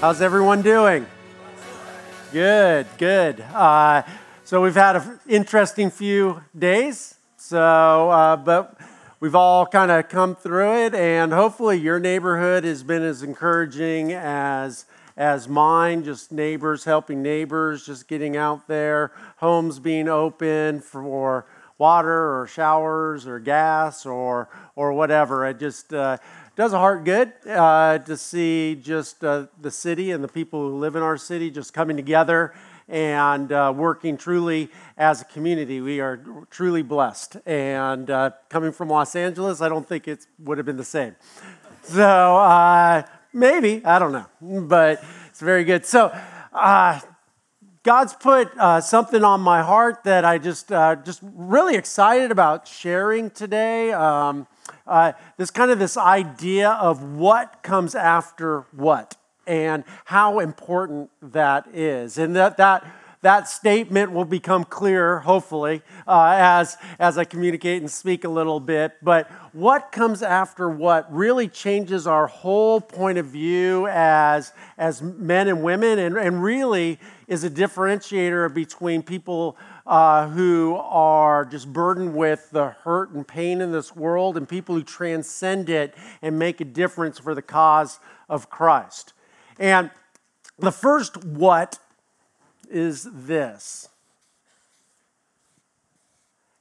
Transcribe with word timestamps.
How's 0.00 0.22
everyone 0.22 0.62
doing? 0.62 1.06
Good, 2.32 2.86
good. 2.96 3.42
Uh, 3.52 4.02
so 4.44 4.62
we've 4.62 4.74
had 4.74 4.96
an 4.96 5.20
interesting 5.28 5.90
few 5.90 6.42
days. 6.58 7.16
So, 7.36 8.08
uh, 8.08 8.36
but 8.36 8.80
we've 9.20 9.34
all 9.34 9.66
kind 9.66 9.90
of 9.90 10.08
come 10.08 10.36
through 10.36 10.86
it, 10.86 10.94
and 10.94 11.34
hopefully 11.34 11.78
your 11.78 12.00
neighborhood 12.00 12.64
has 12.64 12.82
been 12.82 13.02
as 13.02 13.22
encouraging 13.22 14.14
as 14.14 14.86
as 15.18 15.50
mine. 15.50 16.02
Just 16.02 16.32
neighbors 16.32 16.84
helping 16.84 17.20
neighbors, 17.20 17.84
just 17.84 18.08
getting 18.08 18.38
out 18.38 18.68
there, 18.68 19.12
homes 19.36 19.78
being 19.80 20.08
open 20.08 20.80
for 20.80 21.44
water 21.76 22.40
or 22.40 22.46
showers 22.46 23.26
or 23.26 23.38
gas 23.38 24.06
or 24.06 24.48
or 24.76 24.94
whatever. 24.94 25.46
It 25.46 25.58
just 25.58 25.92
uh, 25.92 26.16
does 26.60 26.74
a 26.74 26.78
heart 26.78 27.04
good 27.04 27.32
uh, 27.48 27.96
to 27.96 28.18
see 28.18 28.74
just 28.74 29.24
uh, 29.24 29.46
the 29.62 29.70
city 29.70 30.10
and 30.10 30.22
the 30.22 30.28
people 30.28 30.60
who 30.60 30.76
live 30.76 30.94
in 30.94 31.00
our 31.00 31.16
city 31.16 31.50
just 31.50 31.72
coming 31.72 31.96
together 31.96 32.52
and 32.86 33.50
uh, 33.50 33.72
working 33.74 34.18
truly 34.18 34.68
as 34.98 35.22
a 35.22 35.24
community. 35.24 35.80
We 35.80 36.00
are 36.00 36.20
truly 36.50 36.82
blessed. 36.82 37.38
And 37.46 38.10
uh, 38.10 38.32
coming 38.50 38.72
from 38.72 38.90
Los 38.90 39.16
Angeles, 39.16 39.62
I 39.62 39.70
don't 39.70 39.88
think 39.88 40.06
it 40.06 40.26
would 40.38 40.58
have 40.58 40.66
been 40.66 40.76
the 40.76 40.84
same. 40.84 41.16
So 41.84 42.36
uh, 42.36 43.04
maybe, 43.32 43.82
I 43.82 43.98
don't 43.98 44.12
know, 44.12 44.26
but 44.60 45.02
it's 45.30 45.40
very 45.40 45.64
good. 45.64 45.86
So, 45.86 46.14
uh, 46.52 47.00
God's 47.82 48.12
put 48.12 48.54
uh, 48.58 48.82
something 48.82 49.24
on 49.24 49.40
my 49.40 49.62
heart 49.62 50.04
that 50.04 50.26
I 50.26 50.36
just 50.36 50.70
uh, 50.70 50.96
just 50.96 51.22
really 51.22 51.76
excited 51.76 52.30
about 52.30 52.68
sharing 52.68 53.30
today. 53.30 53.92
Um, 53.92 54.46
uh, 54.86 55.12
this 55.36 55.50
kind 55.50 55.70
of 55.70 55.78
this 55.78 55.96
idea 55.96 56.70
of 56.70 57.02
what 57.02 57.62
comes 57.62 57.94
after 57.94 58.60
what 58.72 59.16
and 59.46 59.84
how 60.04 60.38
important 60.38 61.10
that 61.22 61.66
is, 61.72 62.18
and 62.18 62.36
that 62.36 62.56
that 62.56 62.84
that 63.22 63.48
statement 63.48 64.12
will 64.12 64.24
become 64.24 64.64
clear, 64.64 65.18
hopefully, 65.18 65.82
uh, 66.06 66.32
as, 66.38 66.78
as 66.98 67.18
I 67.18 67.24
communicate 67.24 67.82
and 67.82 67.90
speak 67.90 68.24
a 68.24 68.30
little 68.30 68.60
bit. 68.60 68.96
But 69.02 69.30
what 69.52 69.92
comes 69.92 70.22
after 70.22 70.70
what 70.70 71.12
really 71.12 71.46
changes 71.46 72.06
our 72.06 72.26
whole 72.26 72.80
point 72.80 73.18
of 73.18 73.26
view 73.26 73.86
as, 73.88 74.52
as 74.78 75.02
men 75.02 75.48
and 75.48 75.62
women, 75.62 75.98
and, 75.98 76.16
and 76.16 76.42
really 76.42 76.98
is 77.30 77.44
a 77.44 77.48
differentiator 77.48 78.52
between 78.52 79.04
people 79.04 79.56
uh, 79.86 80.28
who 80.28 80.74
are 80.74 81.44
just 81.44 81.72
burdened 81.72 82.12
with 82.12 82.50
the 82.50 82.70
hurt 82.70 83.12
and 83.12 83.26
pain 83.26 83.60
in 83.60 83.70
this 83.70 83.94
world 83.94 84.36
and 84.36 84.48
people 84.48 84.74
who 84.74 84.82
transcend 84.82 85.70
it 85.70 85.94
and 86.22 86.36
make 86.36 86.60
a 86.60 86.64
difference 86.64 87.20
for 87.20 87.32
the 87.32 87.40
cause 87.40 88.00
of 88.28 88.50
Christ. 88.50 89.12
And 89.60 89.92
the 90.58 90.72
first 90.72 91.24
what 91.24 91.78
is 92.68 93.08
this. 93.12 93.88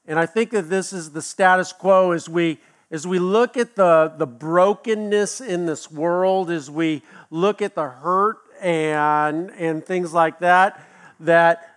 And 0.06 0.20
I 0.20 0.28
think 0.28 0.52
that 0.52 0.70
this 0.70 0.94
is 0.94 1.12
the 1.12 1.22
status 1.24 1.74
quo 1.74 2.12
as 2.12 2.30
we 2.30 2.60
as 2.92 3.06
we 3.06 3.20
look 3.20 3.56
at 3.56 3.76
the, 3.76 4.12
the 4.18 4.26
brokenness 4.26 5.42
in 5.42 5.68
this 5.68 5.92
world, 5.92 6.50
as 6.50 6.72
we 6.72 7.04
look 7.30 7.62
at 7.62 7.76
the 7.76 7.88
hurt 7.88 8.40
and, 8.62 9.52
and 9.52 9.86
things 9.86 10.14
like 10.14 10.40
that, 10.40 10.82
that 11.20 11.76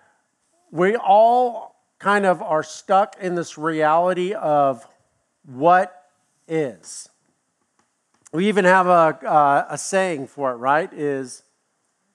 we 0.70 0.96
all 0.96 1.76
kind 1.98 2.26
of 2.26 2.42
are 2.42 2.62
stuck 2.62 3.16
in 3.20 3.34
this 3.34 3.56
reality 3.56 4.32
of 4.32 4.86
what 5.44 6.08
is. 6.48 7.08
We 8.32 8.48
even 8.48 8.64
have 8.64 8.86
a, 8.86 9.18
uh, 9.26 9.66
a 9.70 9.78
saying 9.78 10.26
for 10.28 10.52
it, 10.52 10.56
right? 10.56 10.92
Is 10.92 11.42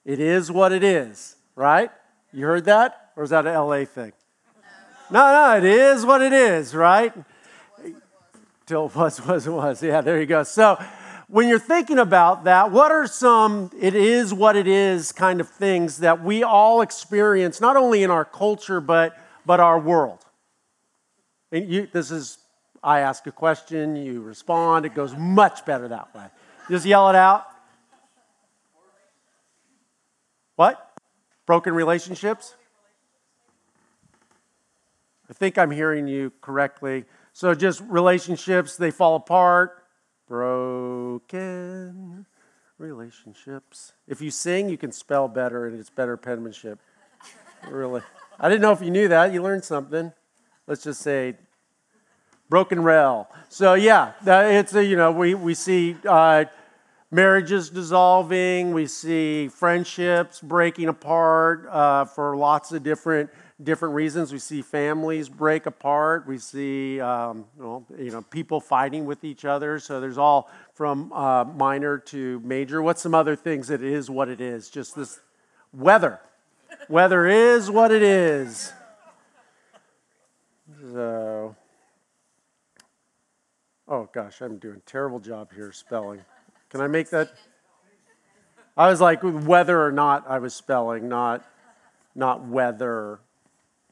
it 0.04 0.20
is 0.20 0.50
what 0.50 0.72
it 0.72 0.82
is, 0.82 1.36
right? 1.54 1.90
You 2.32 2.46
heard 2.46 2.64
that? 2.64 3.10
Or 3.16 3.24
is 3.24 3.30
that 3.30 3.46
an 3.46 3.54
LA 3.54 3.84
thing? 3.84 4.12
No, 5.10 5.20
no, 5.20 5.56
it 5.56 5.64
is 5.64 6.04
what 6.04 6.20
it 6.20 6.32
is, 6.32 6.74
right? 6.74 7.12
Till 8.66 8.86
it 8.86 8.94
was, 8.94 9.24
was, 9.26 9.48
was. 9.48 9.82
Yeah, 9.82 10.02
there 10.02 10.20
you 10.20 10.26
go. 10.26 10.42
So, 10.42 10.82
when 11.28 11.46
you're 11.46 11.58
thinking 11.58 11.98
about 11.98 12.44
that, 12.44 12.72
what 12.72 12.90
are 12.90 13.06
some 13.06 13.70
it 13.78 13.94
is 13.94 14.32
what 14.32 14.56
it 14.56 14.66
is 14.66 15.12
kind 15.12 15.40
of 15.40 15.48
things 15.48 15.98
that 15.98 16.24
we 16.24 16.42
all 16.42 16.80
experience, 16.80 17.60
not 17.60 17.76
only 17.76 18.02
in 18.02 18.10
our 18.10 18.24
culture, 18.24 18.80
but, 18.80 19.16
but 19.44 19.60
our 19.60 19.78
world? 19.78 20.24
And 21.52 21.68
you, 21.68 21.88
this 21.92 22.10
is, 22.10 22.38
I 22.82 23.00
ask 23.00 23.26
a 23.26 23.32
question, 23.32 23.94
you 23.94 24.22
respond, 24.22 24.86
it 24.86 24.94
goes 24.94 25.14
much 25.16 25.66
better 25.66 25.88
that 25.88 26.14
way. 26.14 26.24
Just 26.70 26.86
yell 26.86 27.08
it 27.10 27.14
out. 27.14 27.46
What? 30.56 30.98
Broken 31.46 31.74
relationships? 31.74 32.54
I 35.28 35.34
think 35.34 35.58
I'm 35.58 35.70
hearing 35.70 36.08
you 36.08 36.32
correctly. 36.40 37.04
So, 37.34 37.54
just 37.54 37.82
relationships, 37.82 38.76
they 38.76 38.90
fall 38.90 39.16
apart. 39.16 39.84
Broken 40.28 42.26
relationships. 42.78 43.94
If 44.06 44.20
you 44.20 44.30
sing, 44.30 44.68
you 44.68 44.76
can 44.76 44.92
spell 44.92 45.26
better 45.26 45.66
and 45.66 45.80
it's 45.80 45.90
better 45.90 46.16
penmanship. 46.16 46.78
really. 47.68 48.02
I 48.38 48.48
didn't 48.48 48.62
know 48.62 48.72
if 48.72 48.82
you 48.82 48.90
knew 48.90 49.08
that. 49.08 49.32
You 49.32 49.42
learned 49.42 49.64
something. 49.64 50.12
Let's 50.66 50.84
just 50.84 51.00
say 51.00 51.34
broken 52.48 52.82
rail. 52.82 53.28
So, 53.48 53.74
yeah, 53.74 54.12
it's 54.24 54.74
a, 54.74 54.84
you 54.84 54.96
know, 54.96 55.12
we, 55.12 55.34
we 55.34 55.54
see. 55.54 55.96
Uh, 56.06 56.44
marriages 57.10 57.70
dissolving, 57.70 58.72
we 58.72 58.86
see 58.86 59.48
friendships 59.48 60.40
breaking 60.40 60.88
apart 60.88 61.66
uh, 61.70 62.04
for 62.04 62.36
lots 62.36 62.72
of 62.72 62.82
different 62.82 63.30
different 63.62 63.94
reasons. 63.94 64.32
We 64.32 64.38
see 64.38 64.62
families 64.62 65.28
break 65.28 65.66
apart. 65.66 66.26
We 66.26 66.38
see 66.38 67.00
um, 67.00 67.46
well, 67.56 67.84
you 67.98 68.10
know 68.10 68.22
people 68.22 68.60
fighting 68.60 69.04
with 69.04 69.24
each 69.24 69.44
other. 69.44 69.78
So 69.78 70.00
there's 70.00 70.18
all 70.18 70.50
from 70.74 71.12
uh, 71.12 71.44
minor 71.44 71.98
to 71.98 72.40
major. 72.40 72.82
What's 72.82 73.02
some 73.02 73.14
other 73.14 73.36
things 73.36 73.68
that 73.68 73.82
is 73.82 74.08
what 74.08 74.28
it 74.28 74.40
is? 74.40 74.70
Just 74.70 74.94
this 74.94 75.20
weather. 75.72 76.20
weather 76.88 77.26
is 77.26 77.70
what 77.70 77.90
it 77.90 78.02
is. 78.02 78.72
So, 80.92 81.56
oh 83.88 84.08
gosh, 84.12 84.40
I'm 84.40 84.58
doing 84.58 84.82
terrible 84.86 85.18
job 85.18 85.52
here 85.52 85.72
spelling. 85.72 86.20
Can 86.70 86.80
I 86.80 86.86
make 86.86 87.10
that? 87.10 87.32
I 88.76 88.88
was 88.88 89.00
like, 89.00 89.20
whether 89.22 89.84
or 89.84 89.90
not 89.90 90.24
I 90.28 90.38
was 90.38 90.54
spelling, 90.54 91.08
not, 91.08 91.44
not 92.14 92.46
whether. 92.46 93.18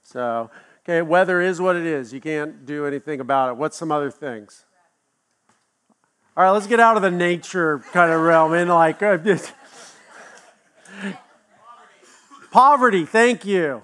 So, 0.06 0.52
okay, 0.84 1.02
weather 1.02 1.40
is 1.40 1.60
what 1.60 1.74
it 1.74 1.84
is. 1.84 2.12
You 2.12 2.20
can't 2.20 2.64
do 2.64 2.86
anything 2.86 3.18
about 3.18 3.50
it. 3.50 3.56
What's 3.56 3.76
some 3.76 3.90
other 3.90 4.08
things? 4.08 4.64
All 6.36 6.44
right, 6.44 6.52
let's 6.52 6.68
get 6.68 6.78
out 6.78 6.94
of 6.96 7.02
the 7.02 7.10
nature 7.10 7.80
kind 7.92 8.12
of 8.12 8.20
realm 8.20 8.52
and 8.52 8.70
like 8.70 9.02
uh, 9.02 9.18
poverty. 12.52 13.04
Thank 13.04 13.44
you. 13.44 13.82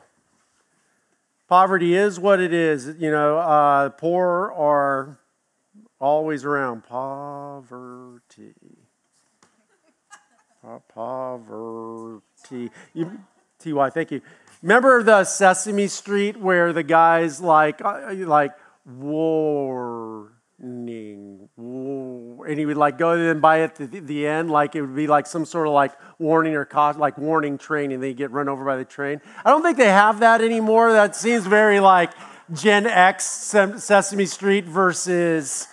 Poverty 1.49 1.97
is 1.97 2.21
what 2.21 2.39
it 2.39 2.55
is. 2.55 2.95
You 3.01 3.11
know, 3.11 3.39
uh, 3.39 3.89
poor 3.89 4.53
are 4.57 5.19
always 5.99 6.45
around. 6.45 6.85
Poverty. 6.85 8.55
Poverty. 10.95 12.71
You, 12.95 13.19
Ty, 13.63 13.91
thank 13.91 14.11
you. 14.11 14.21
Remember 14.63 15.03
the 15.03 15.25
Sesame 15.25 15.89
Street 15.89 16.37
where 16.37 16.73
the 16.73 16.83
guy's 16.83 17.41
like, 17.41 17.85
uh, 17.85 18.15
like 18.15 18.53
warning, 18.87 20.29
and 20.59 22.59
he 22.59 22.67
would 22.67 22.77
like 22.77 22.99
go 22.99 23.13
and 23.13 23.43
by 23.43 23.63
at 23.63 23.77
the, 23.77 23.87
the 23.87 24.27
end, 24.27 24.51
like 24.51 24.77
it 24.77 24.83
would 24.83 24.95
be 24.95 25.07
like 25.07 25.27
some 25.27 25.45
sort 25.45 25.67
of 25.67 25.73
like 25.73 25.93
warning 26.19 26.55
or 26.55 26.65
cost, 26.65 26.99
like 26.99 27.19
warning 27.19 27.59
train, 27.59 27.93
and 27.93 28.03
they 28.03 28.15
get 28.15 28.31
run 28.31 28.49
over 28.49 28.65
by 28.65 28.77
the 28.77 28.85
train. 28.85 29.21
I 29.45 29.51
don't 29.51 29.63
think 29.63 29.79
they 29.79 29.87
have 29.87 30.21
that 30.21 30.41
anymore. 30.41 30.93
That 30.93 31.17
seems 31.17 31.47
very 31.47 31.81
like 31.81 32.13
Gen 32.53 32.87
X 32.87 33.25
Sesame 33.25 34.27
Street 34.27 34.65
versus 34.65 35.67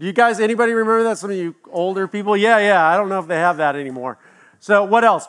do 0.00 0.06
you 0.06 0.14
guys, 0.14 0.40
anybody 0.40 0.72
remember 0.72 1.02
that? 1.04 1.18
Some 1.18 1.30
of 1.30 1.36
you 1.36 1.54
older 1.70 2.08
people? 2.08 2.34
Yeah, 2.34 2.58
yeah, 2.58 2.82
I 2.82 2.96
don't 2.96 3.10
know 3.10 3.18
if 3.18 3.26
they 3.26 3.36
have 3.36 3.58
that 3.58 3.76
anymore. 3.76 4.16
So, 4.58 4.82
what 4.82 5.04
else? 5.04 5.26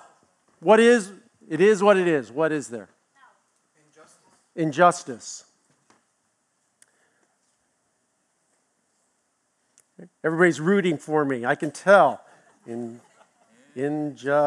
What 0.62 0.80
is, 0.80 1.12
it 1.50 1.60
is 1.60 1.82
what 1.82 1.98
it 1.98 2.08
is. 2.08 2.32
What 2.32 2.52
is 2.52 2.70
there? 2.70 2.88
Injustice. 3.76 4.20
Injustice. 4.56 5.46
Everybody's 10.24 10.62
rooting 10.62 10.98
for 10.98 11.26
me. 11.26 11.46
I 11.46 11.56
can 11.56 11.72
tell. 11.72 12.22
In, 12.68 13.02
injustice. 13.76 14.40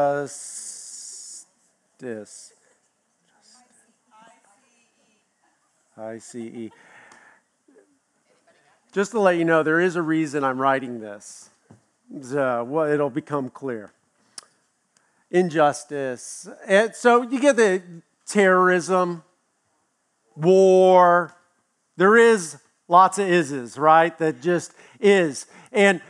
I 5.97 6.17
C 6.17 6.39
E. 6.41 6.71
Just 8.93 9.11
to 9.11 9.19
let 9.19 9.37
you 9.37 9.43
know, 9.43 9.63
there 9.63 9.81
is 9.81 9.97
a 9.97 10.01
reason 10.01 10.43
I'm 10.45 10.59
writing 10.61 10.99
this. 11.01 11.49
Well, 12.09 12.83
it'll 12.83 13.09
become 13.09 13.49
clear. 13.49 13.91
Injustice. 15.31 16.47
And 16.67 16.95
so 16.95 17.23
you 17.23 17.39
get 17.39 17.55
the 17.55 17.81
terrorism, 18.25 19.23
war. 20.35 21.35
There 21.97 22.17
is 22.17 22.57
lots 22.87 23.17
of 23.17 23.27
ises, 23.27 23.77
right? 23.77 24.17
That 24.17 24.41
just 24.41 24.73
is. 24.99 25.45
And 25.71 26.01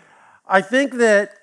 I 0.47 0.61
think 0.61 0.93
that 0.95 1.33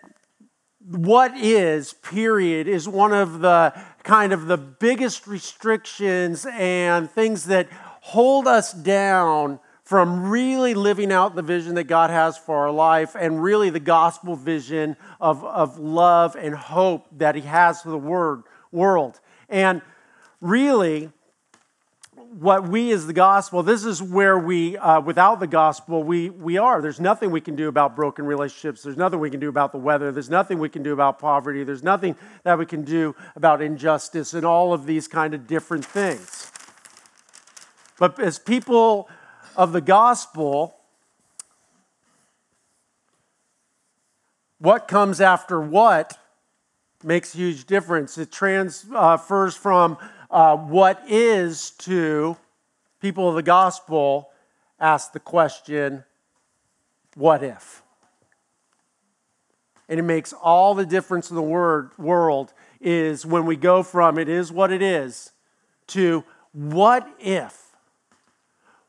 what 0.85 1.37
is, 1.37 1.93
period, 1.93 2.67
is 2.69 2.89
one 2.89 3.13
of 3.13 3.41
the 3.41 3.73
kind 4.03 4.33
of 4.33 4.47
the 4.47 4.57
biggest 4.57 5.27
restrictions 5.27 6.47
and 6.51 7.11
things 7.11 7.45
that 7.45 7.69
hold 8.01 8.49
us 8.49 8.73
down 8.73 9.61
from 9.93 10.31
really 10.31 10.73
living 10.73 11.12
out 11.12 11.35
the 11.35 11.43
vision 11.43 11.75
that 11.75 11.85
God 11.85 12.09
has 12.09 12.39
for 12.39 12.56
our 12.56 12.71
life 12.71 13.15
and 13.15 13.43
really 13.43 13.69
the 13.69 13.79
gospel 13.79 14.35
vision 14.35 14.97
of, 15.21 15.44
of 15.44 15.79
love 15.79 16.35
and 16.35 16.55
hope 16.55 17.06
that 17.19 17.35
He 17.35 17.43
has 17.43 17.83
for 17.83 17.91
the 17.91 17.99
word, 17.99 18.43
world. 18.71 19.21
And 19.50 19.83
really, 20.41 21.11
what 22.39 22.67
we 22.67 22.91
as 22.91 23.06
the 23.06 23.12
gospel, 23.12 23.62
this 23.62 23.85
is 23.85 24.03
where 24.03 24.39
we, 24.39 24.79
uh, 24.79 25.03
without 25.03 25.41
the 25.41 25.47
gospel, 25.47 26.03
we, 26.03 26.31
we 26.31 26.56
are. 26.56 26.81
There's 26.81 26.99
nothing 26.99 27.31
we 27.31 27.43
can 27.43 27.55
do 27.55 27.69
about 27.69 27.95
broken 27.95 28.25
relationships. 28.25 28.83
There's 28.83 28.97
nothing 28.97 29.21
we 29.21 29.29
can 29.29 29.41
do 29.41 29.50
about 29.50 29.73
the 29.73 29.79
weather. 29.79 30.11
There's 30.11 30.31
nothing 30.31 30.59
we 30.59 30.71
can 30.71 30.83
do 30.83 30.95
about 30.95 31.19
poverty. 31.19 31.65
There's 31.65 31.83
nothing 31.83 32.17
that 32.45 32.59
we 32.59 32.65
can 32.65 32.83
do 32.83 33.15
about 33.37 33.61
injustice 33.61 34.33
and 34.33 34.47
all 34.47 34.73
of 34.73 34.87
these 34.87 35.06
kind 35.06 35.35
of 35.35 35.47
different 35.47 35.85
things. 35.85 36.50
But 37.99 38.19
as 38.19 38.38
people 38.38 39.11
of 39.56 39.72
the 39.72 39.81
gospel, 39.81 40.76
what 44.58 44.88
comes 44.88 45.20
after 45.20 45.60
what 45.60 46.19
makes 47.04 47.34
a 47.34 47.38
huge 47.38 47.64
difference. 47.64 48.16
It 48.19 48.31
transfers 48.31 49.56
from 49.56 49.99
uh, 50.31 50.56
what 50.56 51.02
is 51.08 51.70
to 51.70 52.37
people 53.00 53.28
of 53.28 53.34
the 53.34 53.43
gospel 53.43 54.31
ask 54.81 55.12
the 55.12 55.20
question, 55.20 56.04
what 57.14 57.43
if? 57.43 57.82
And 59.88 59.99
it 59.99 60.04
makes 60.04 60.32
all 60.32 60.75
the 60.75 60.87
difference 60.87 61.31
in 61.31 61.37
the 61.37 61.43
word, 61.43 61.90
world 61.99 62.52
is 62.81 63.26
when 63.26 63.46
we 63.46 63.56
go 63.56 63.82
from 63.82 64.19
it 64.19 64.28
is 64.28 64.50
what 64.50 64.72
it 64.72 64.82
is 64.82 65.32
to 65.88 66.25
what 66.52 67.06
if? 67.19 67.62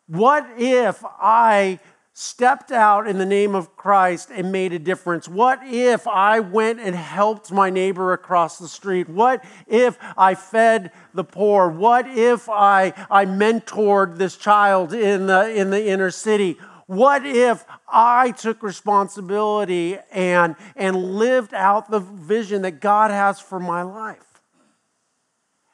What 0.07 0.45
if 0.57 1.03
I 1.05 1.79
stepped 2.13 2.71
out 2.71 3.07
in 3.07 3.17
the 3.17 3.25
name 3.25 3.55
of 3.55 3.75
Christ 3.75 4.29
and 4.31 4.51
made 4.51 4.73
a 4.73 4.79
difference? 4.79 5.27
What 5.27 5.59
if 5.63 6.07
I 6.07 6.41
went 6.41 6.79
and 6.79 6.95
helped 6.95 7.51
my 7.51 7.69
neighbor 7.69 8.13
across 8.13 8.59
the 8.59 8.67
street? 8.67 9.09
What 9.09 9.43
if 9.67 9.97
I 10.17 10.35
fed 10.35 10.91
the 11.13 11.23
poor? 11.23 11.69
What 11.69 12.07
if 12.07 12.49
I, 12.49 12.93
I 13.09 13.25
mentored 13.25 14.17
this 14.17 14.37
child 14.37 14.93
in 14.93 15.27
the, 15.27 15.49
in 15.49 15.69
the 15.69 15.87
inner 15.87 16.11
city? 16.11 16.57
What 16.85 17.25
if 17.25 17.65
I 17.87 18.31
took 18.31 18.61
responsibility 18.61 19.97
and, 20.11 20.55
and 20.75 21.15
lived 21.15 21.53
out 21.53 21.89
the 21.89 21.99
vision 21.99 22.61
that 22.63 22.81
God 22.81 23.09
has 23.09 23.39
for 23.39 23.59
my 23.59 23.81
life? 23.81 24.32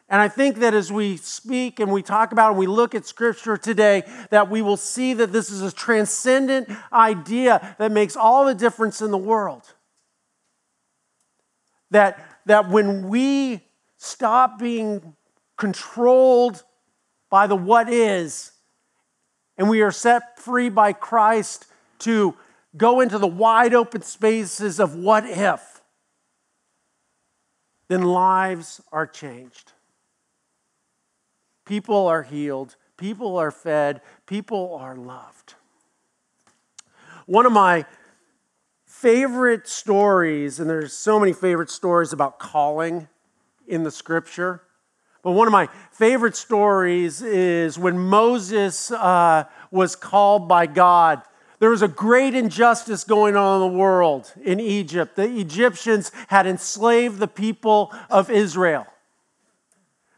And 0.10 0.20
I 0.20 0.28
think 0.28 0.58
that 0.58 0.74
as 0.74 0.92
we 0.92 1.18
speak 1.18 1.80
and 1.80 1.92
we 1.92 2.02
talk 2.02 2.32
about 2.32 2.50
and 2.50 2.60
we 2.60 2.66
look 2.66 2.96
at 2.96 3.06
scripture 3.06 3.58
today, 3.58 4.04
that 4.32 4.50
we 4.50 4.64
will 4.64 4.78
see 4.78 5.14
that 5.14 5.32
this 5.32 5.52
is 5.52 5.62
a 5.62 5.72
transcendent 5.72 6.70
idea 6.92 7.76
that 7.78 7.92
makes 7.92 8.16
all 8.16 8.46
the 8.46 8.56
difference 8.56 9.02
in 9.02 9.12
the 9.12 9.18
world. 9.18 9.72
That, 11.92 12.40
that 12.48 12.70
when 12.70 13.08
we 13.08 13.62
stop 13.98 14.58
being 14.58 15.16
controlled 15.58 16.64
by 17.30 17.46
the 17.46 17.56
what 17.56 17.88
is, 17.92 18.52
and 19.60 19.70
we 19.70 19.82
are 19.82 19.92
set 19.92 20.40
free 20.40 20.70
by 20.70 20.94
Christ 20.94 21.68
to 22.00 22.34
go 22.76 23.02
into 23.02 23.20
the 23.20 23.28
wide 23.28 23.76
open 23.76 24.02
spaces 24.02 24.80
of 24.80 24.96
what 24.96 25.26
if, 25.26 25.82
then 27.90 28.04
lives 28.04 28.82
are 28.92 29.06
changed. 29.06 29.74
People 31.70 32.08
are 32.08 32.24
healed, 32.24 32.78
people 32.98 33.38
are 33.38 33.52
fed, 33.52 34.02
people 34.26 34.76
are 34.82 34.96
loved. 34.96 35.54
One 37.28 37.46
of 37.46 37.52
my 37.52 37.86
favorite 38.88 39.68
stories, 39.68 40.60
and 40.60 40.68
there's 40.68 40.94
so 40.94 41.20
many 41.20 41.32
favorite 41.32 41.70
stories 41.70 42.12
about 42.12 42.40
calling 42.40 43.08
in 43.68 43.84
the 43.84 43.92
scripture, 43.92 44.64
but 45.22 45.34
one 45.34 45.46
of 45.46 45.52
my 45.52 45.70
favorite 45.92 46.36
stories 46.36 47.22
is 47.22 47.78
when 47.78 48.00
Moses 48.00 48.90
uh, 48.90 49.44
was 49.70 49.96
called 49.96 50.48
by 50.48 50.66
God. 50.66 51.22
There 51.60 51.70
was 51.70 51.84
a 51.84 51.88
great 51.88 52.34
injustice 52.34 53.04
going 53.04 53.36
on 53.36 53.62
in 53.62 53.72
the 53.72 53.78
world 53.78 54.34
in 54.44 54.60
Egypt. 54.60 55.16
The 55.16 55.38
Egyptians 55.38 56.12
had 56.30 56.48
enslaved 56.48 57.20
the 57.20 57.28
people 57.28 57.94
of 58.10 58.32
Israel. 58.32 58.88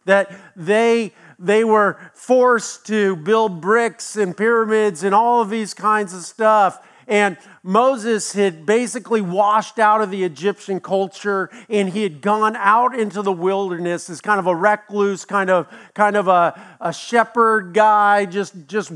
That 0.05 0.31
they 0.55 1.13
they 1.41 1.63
were 1.63 1.97
forced 2.13 2.85
to 2.87 3.15
build 3.15 3.61
bricks 3.61 4.15
and 4.15 4.37
pyramids 4.37 5.03
and 5.03 5.13
all 5.15 5.41
of 5.41 5.49
these 5.49 5.73
kinds 5.73 6.13
of 6.13 6.21
stuff. 6.21 6.87
And 7.07 7.37
Moses 7.63 8.31
had 8.33 8.65
basically 8.65 9.21
washed 9.21 9.79
out 9.79 10.01
of 10.01 10.11
the 10.11 10.23
Egyptian 10.23 10.79
culture 10.79 11.49
and 11.67 11.89
he 11.89 12.03
had 12.03 12.21
gone 12.21 12.55
out 12.55 12.97
into 12.97 13.23
the 13.23 13.31
wilderness 13.31 14.09
as 14.09 14.21
kind 14.21 14.39
of 14.39 14.45
a 14.45 14.55
recluse, 14.55 15.25
kind 15.25 15.49
of, 15.49 15.67
kind 15.95 16.15
of 16.15 16.27
a, 16.27 16.77
a 16.79 16.93
shepherd 16.93 17.73
guy, 17.73 18.25
just, 18.25 18.53
just 18.67 18.93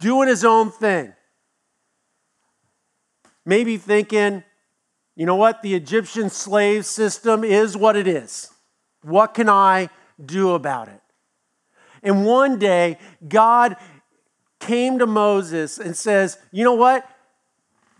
doing 0.00 0.28
his 0.28 0.44
own 0.44 0.70
thing. 0.70 1.12
Maybe 3.44 3.76
thinking, 3.76 4.42
you 5.14 5.26
know 5.26 5.36
what, 5.36 5.62
the 5.62 5.74
Egyptian 5.74 6.30
slave 6.30 6.86
system 6.86 7.44
is 7.44 7.76
what 7.76 7.96
it 7.96 8.06
is. 8.06 8.50
What 9.02 9.34
can 9.34 9.48
I 9.48 9.90
do 10.24 10.52
about 10.52 10.88
it? 10.88 11.00
And 12.02 12.26
one 12.26 12.58
day, 12.58 12.98
God 13.28 13.76
came 14.58 14.98
to 14.98 15.06
Moses 15.06 15.78
and 15.78 15.96
says, 15.96 16.38
You 16.50 16.64
know 16.64 16.74
what? 16.74 17.08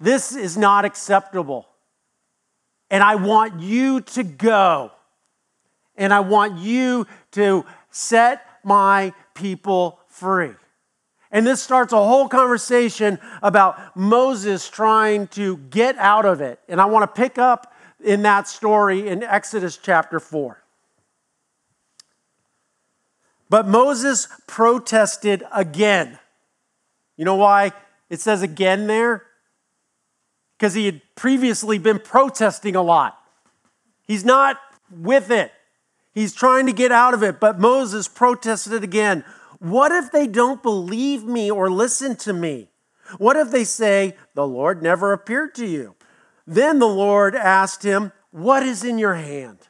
This 0.01 0.35
is 0.35 0.57
not 0.57 0.85
acceptable. 0.85 1.69
And 2.91 3.03
I 3.03 3.15
want 3.15 3.61
you 3.61 4.01
to 4.01 4.23
go. 4.23 4.91
And 5.97 6.13
I 6.13 6.21
want 6.21 6.59
you 6.59 7.07
to 7.33 7.65
set 7.91 8.45
my 8.65 9.13
people 9.35 10.01
free. 10.09 10.55
And 11.31 11.47
this 11.47 11.63
starts 11.63 11.93
a 11.93 11.97
whole 11.97 12.29
conversation 12.29 13.19
about 13.43 13.97
Moses 13.97 14.69
trying 14.69 15.29
to 15.29 15.57
get 15.57 15.97
out 15.97 16.27
of 16.27 16.41
it. 16.41 16.61
And 16.69 16.81
I 16.81 16.85
want 16.85 17.03
to 17.03 17.21
pick 17.21 17.39
up 17.39 17.73
in 18.05 18.23
that 18.23 18.49
story 18.49 19.09
in 19.09 19.23
Exodus 19.23 19.79
chapter 19.79 20.21
4. 20.21 20.62
But 23.53 23.69
Moses 23.69 24.29
protested 24.47 25.45
again. 25.53 26.19
You 27.19 27.27
know 27.27 27.35
why 27.35 27.73
it 28.09 28.19
says 28.19 28.41
again 28.41 28.87
there? 28.87 29.27
Because 30.57 30.73
he 30.73 30.87
had 30.87 31.03
previously 31.17 31.77
been 31.77 31.99
protesting 31.99 32.77
a 32.77 32.81
lot. 32.81 33.19
He's 34.07 34.25
not 34.25 34.57
with 34.91 35.31
it. 35.31 35.53
He's 36.15 36.33
trying 36.33 36.65
to 36.65 36.73
get 36.73 36.93
out 36.93 37.13
of 37.13 37.23
it, 37.23 37.41
but 37.41 37.61
Moses 37.61 38.09
protested 38.09 38.83
again. 38.83 39.23
What 39.59 39.93
if 39.93 40.11
they 40.11 40.27
don't 40.27 40.63
believe 40.63 41.25
me 41.25 41.51
or 41.51 41.71
listen 41.71 42.17
to 42.17 42.33
me? 42.33 42.71
What 43.19 43.37
if 43.37 43.51
they 43.51 43.65
say, 43.65 44.17
The 44.33 44.47
Lord 44.47 44.83
never 44.83 45.13
appeared 45.13 45.55
to 45.57 45.67
you? 45.67 45.95
Then 46.47 46.79
the 46.79 46.87
Lord 46.87 47.37
asked 47.37 47.83
him, 47.83 48.13
What 48.31 48.63
is 48.63 48.83
in 48.83 48.97
your 48.97 49.17
hand? 49.17 49.69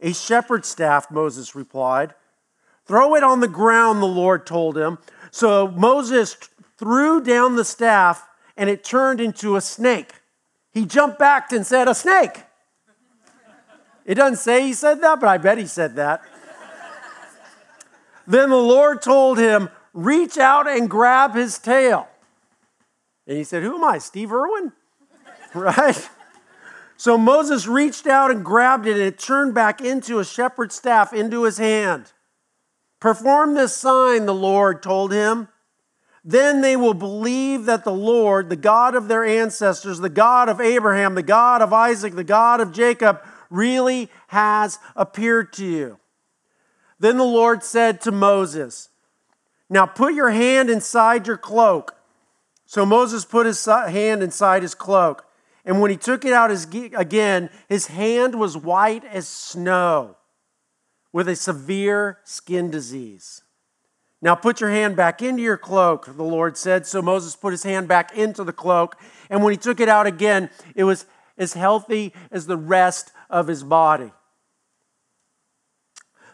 A 0.00 0.12
shepherd's 0.12 0.66
staff, 0.66 1.12
Moses 1.12 1.54
replied. 1.54 2.14
Throw 2.86 3.14
it 3.14 3.22
on 3.22 3.40
the 3.40 3.48
ground, 3.48 4.02
the 4.02 4.06
Lord 4.06 4.46
told 4.46 4.76
him. 4.76 4.98
So 5.30 5.68
Moses 5.68 6.36
threw 6.76 7.22
down 7.22 7.56
the 7.56 7.64
staff 7.64 8.26
and 8.56 8.68
it 8.68 8.82
turned 8.82 9.20
into 9.20 9.56
a 9.56 9.60
snake. 9.60 10.12
He 10.72 10.84
jumped 10.86 11.18
back 11.18 11.52
and 11.52 11.66
said, 11.66 11.88
A 11.88 11.94
snake. 11.94 12.44
It 14.04 14.14
doesn't 14.14 14.38
say 14.38 14.62
he 14.62 14.72
said 14.72 15.00
that, 15.02 15.20
but 15.20 15.28
I 15.28 15.38
bet 15.38 15.58
he 15.58 15.66
said 15.66 15.96
that. 15.96 16.22
then 18.26 18.50
the 18.50 18.56
Lord 18.56 19.02
told 19.02 19.38
him, 19.38 19.68
Reach 19.92 20.38
out 20.38 20.68
and 20.68 20.88
grab 20.88 21.34
his 21.34 21.58
tail. 21.58 22.08
And 23.26 23.36
he 23.36 23.44
said, 23.44 23.62
Who 23.62 23.76
am 23.76 23.84
I, 23.84 23.98
Steve 23.98 24.32
Irwin? 24.32 24.72
right? 25.54 26.08
So 26.96 27.16
Moses 27.16 27.66
reached 27.66 28.06
out 28.06 28.30
and 28.30 28.44
grabbed 28.44 28.86
it, 28.86 28.92
and 28.92 29.02
it 29.02 29.18
turned 29.18 29.54
back 29.54 29.80
into 29.80 30.18
a 30.18 30.24
shepherd's 30.24 30.74
staff 30.74 31.12
into 31.12 31.44
his 31.44 31.58
hand. 31.58 32.12
Perform 33.00 33.54
this 33.54 33.74
sign, 33.74 34.26
the 34.26 34.34
Lord 34.34 34.82
told 34.82 35.10
him. 35.10 35.48
Then 36.22 36.60
they 36.60 36.76
will 36.76 36.92
believe 36.92 37.64
that 37.64 37.84
the 37.84 37.92
Lord, 37.92 38.50
the 38.50 38.56
God 38.56 38.94
of 38.94 39.08
their 39.08 39.24
ancestors, 39.24 40.00
the 40.00 40.10
God 40.10 40.50
of 40.50 40.60
Abraham, 40.60 41.14
the 41.14 41.22
God 41.22 41.62
of 41.62 41.72
Isaac, 41.72 42.14
the 42.14 42.22
God 42.24 42.60
of 42.60 42.72
Jacob, 42.72 43.22
really 43.48 44.10
has 44.28 44.78
appeared 44.94 45.52
to 45.54 45.64
you. 45.64 45.98
Then 46.98 47.16
the 47.16 47.24
Lord 47.24 47.64
said 47.64 48.02
to 48.02 48.12
Moses, 48.12 48.90
Now 49.70 49.86
put 49.86 50.12
your 50.12 50.30
hand 50.30 50.68
inside 50.68 51.26
your 51.26 51.38
cloak. 51.38 51.96
So 52.66 52.84
Moses 52.84 53.24
put 53.24 53.46
his 53.46 53.64
hand 53.64 54.22
inside 54.22 54.60
his 54.60 54.74
cloak. 54.74 55.24
And 55.64 55.80
when 55.80 55.90
he 55.90 55.96
took 55.96 56.26
it 56.26 56.34
out 56.34 56.50
again, 56.50 57.48
his 57.66 57.86
hand 57.86 58.34
was 58.34 58.58
white 58.58 59.04
as 59.04 59.26
snow 59.26 60.16
with 61.12 61.28
a 61.28 61.36
severe 61.36 62.18
skin 62.24 62.70
disease. 62.70 63.42
Now 64.22 64.34
put 64.34 64.60
your 64.60 64.70
hand 64.70 64.96
back 64.96 65.22
into 65.22 65.42
your 65.42 65.56
cloak, 65.56 66.04
the 66.04 66.22
Lord 66.22 66.56
said. 66.56 66.86
So 66.86 67.00
Moses 67.00 67.36
put 67.36 67.52
his 67.52 67.62
hand 67.62 67.88
back 67.88 68.16
into 68.16 68.44
the 68.44 68.52
cloak. 68.52 68.96
And 69.30 69.42
when 69.42 69.52
he 69.52 69.56
took 69.56 69.80
it 69.80 69.88
out 69.88 70.06
again, 70.06 70.50
it 70.74 70.84
was 70.84 71.06
as 71.38 71.54
healthy 71.54 72.12
as 72.30 72.46
the 72.46 72.56
rest 72.56 73.12
of 73.30 73.46
his 73.46 73.64
body. 73.64 74.12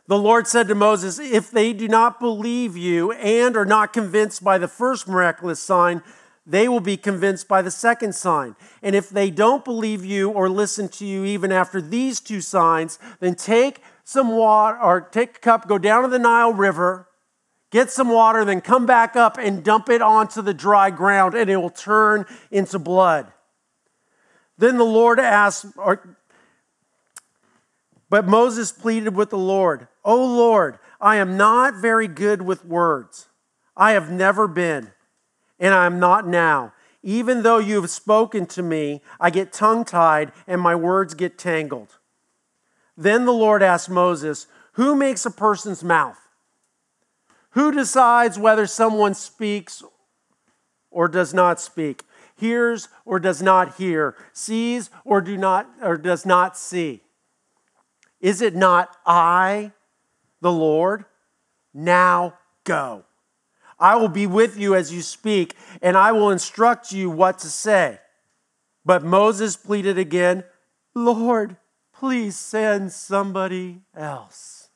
The 0.09 0.18
Lord 0.18 0.47
said 0.47 0.68
to 0.68 0.75
Moses, 0.75 1.18
If 1.18 1.50
they 1.50 1.73
do 1.73 1.88
not 1.88 2.21
believe 2.21 2.76
you 2.76 3.12
and 3.12 3.56
are 3.56 3.64
not 3.64 3.92
convinced 3.92 4.42
by 4.42 4.59
the 4.59 4.68
first 4.68 5.09
miraculous 5.09 5.61
sign, 5.61 6.02
they 6.47 6.68
will 6.68 6.80
be 6.80 6.97
convinced 6.97 7.49
by 7.49 7.61
the 7.61 7.73
second 7.73 8.14
sign. 8.14 8.54
And 8.83 8.95
if 8.95 9.11
they 9.11 9.30
don't 9.30 9.64
believe 9.64 10.04
you 10.04 10.30
or 10.30 10.49
listen 10.49 10.88
to 10.90 11.04
you 11.04 11.25
even 11.25 11.50
after 11.50 11.80
these 11.80 12.21
two 12.21 12.40
signs, 12.40 13.00
then 13.18 13.35
take 13.35 13.83
some 14.07 14.29
water 14.29 14.79
or 14.81 15.01
take 15.01 15.37
a 15.37 15.41
cup, 15.41 15.67
go 15.67 15.79
down 15.79 16.05
to 16.05 16.09
the 16.09 16.21
Nile 16.21 16.53
River, 16.53 17.09
get 17.73 17.91
some 17.91 18.09
water, 18.09 18.45
then 18.45 18.61
come 18.61 18.87
back 18.87 19.17
up 19.17 19.37
and 19.37 19.65
dump 19.65 19.89
it 19.89 20.01
onto 20.01 20.43
the 20.43 20.55
dry 20.55 20.91
ground, 20.91 21.35
and 21.35 21.51
it 21.51 21.57
will 21.57 21.71
turn 21.71 22.25
into 22.53 22.79
blood. 22.79 23.33
Then 24.57 24.79
the 24.79 24.85
Lord 24.85 25.19
asked, 25.19 25.67
or, 25.77 26.17
but 28.09 28.29
Moses 28.29 28.71
pleaded 28.71 29.17
with 29.17 29.31
the 29.31 29.39
Lord, 29.39 29.89
O 30.05 30.15
Lord, 30.15 30.79
I 31.01 31.17
am 31.17 31.37
not 31.37 31.75
very 31.75 32.07
good 32.07 32.43
with 32.43 32.65
words. 32.65 33.27
I 33.77 33.91
have 33.91 34.09
never 34.09 34.47
been 34.47 34.93
and 35.59 35.75
I 35.75 35.85
am 35.87 35.99
not 35.99 36.29
now. 36.29 36.75
Even 37.03 37.43
though 37.43 37.59
you 37.59 37.81
have 37.81 37.91
spoken 37.91 38.47
to 38.47 38.63
me, 38.63 39.03
I 39.19 39.31
get 39.31 39.53
tongue 39.53 39.85
tied 39.85 40.31
and 40.47 40.61
my 40.61 40.77
words 40.77 41.15
get 41.15 41.39
tangled. 41.39 41.99
Then 42.97 43.25
the 43.25 43.33
Lord 43.33 43.62
asked 43.62 43.91
Moses, 43.91 44.47
Who 44.73 44.97
makes 44.97 45.26
a 45.26 45.31
person's 45.31 45.85
mouth? 45.85 46.19
Who 47.50 47.73
decides 47.73 48.38
whether 48.38 48.67
someone 48.67 49.15
speaks 49.15 49.83
or 50.91 51.09
does 51.09 51.35
not 51.35 51.61
speak, 51.61 52.05
hears 52.37 52.88
or 53.05 53.19
does 53.19 53.43
not 53.43 53.76
hear, 53.76 54.15
sees 54.33 54.91
or 55.05 55.21
do 55.21 55.37
not 55.37 55.69
or 55.83 55.97
does 55.97 56.25
not 56.25 56.57
see? 56.57 57.03
Is 58.21 58.41
it 58.41 58.55
not 58.55 58.97
I, 59.05 59.73
the 60.41 60.53
Lord? 60.53 61.05
Now 61.75 62.35
go. 62.65 63.05
I 63.79 63.97
will 63.97 64.09
be 64.09 64.26
with 64.26 64.59
you 64.59 64.75
as 64.75 64.93
you 64.93 65.03
speak, 65.03 65.55
and 65.83 65.97
I 65.97 66.12
will 66.12 66.31
instruct 66.31 66.93
you 66.93 67.11
what 67.11 67.38
to 67.41 67.49
say. 67.49 68.00
But 68.85 69.05
Moses 69.05 69.57
pleaded 69.57 69.99
again, 69.99 70.45
Lord, 70.95 71.57
please 71.99 72.37
send 72.37 72.93
somebody 72.93 73.81
else. 73.97 74.69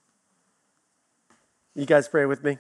You 1.74 1.84
guys 1.84 2.08
pray 2.08 2.24
with 2.24 2.42
me. 2.42 2.58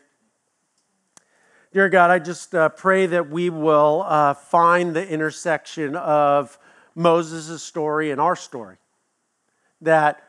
Dear 1.72 1.88
God, 1.88 2.10
I 2.10 2.18
just 2.18 2.54
uh, 2.54 2.68
pray 2.68 3.06
that 3.06 3.30
we 3.30 3.48
will 3.48 4.04
uh, 4.06 4.34
find 4.34 4.94
the 4.94 5.08
intersection 5.08 5.96
of 5.96 6.58
Moses' 6.94 7.62
story 7.62 8.10
and 8.10 8.20
our 8.20 8.36
story. 8.36 8.76
That 9.80 10.22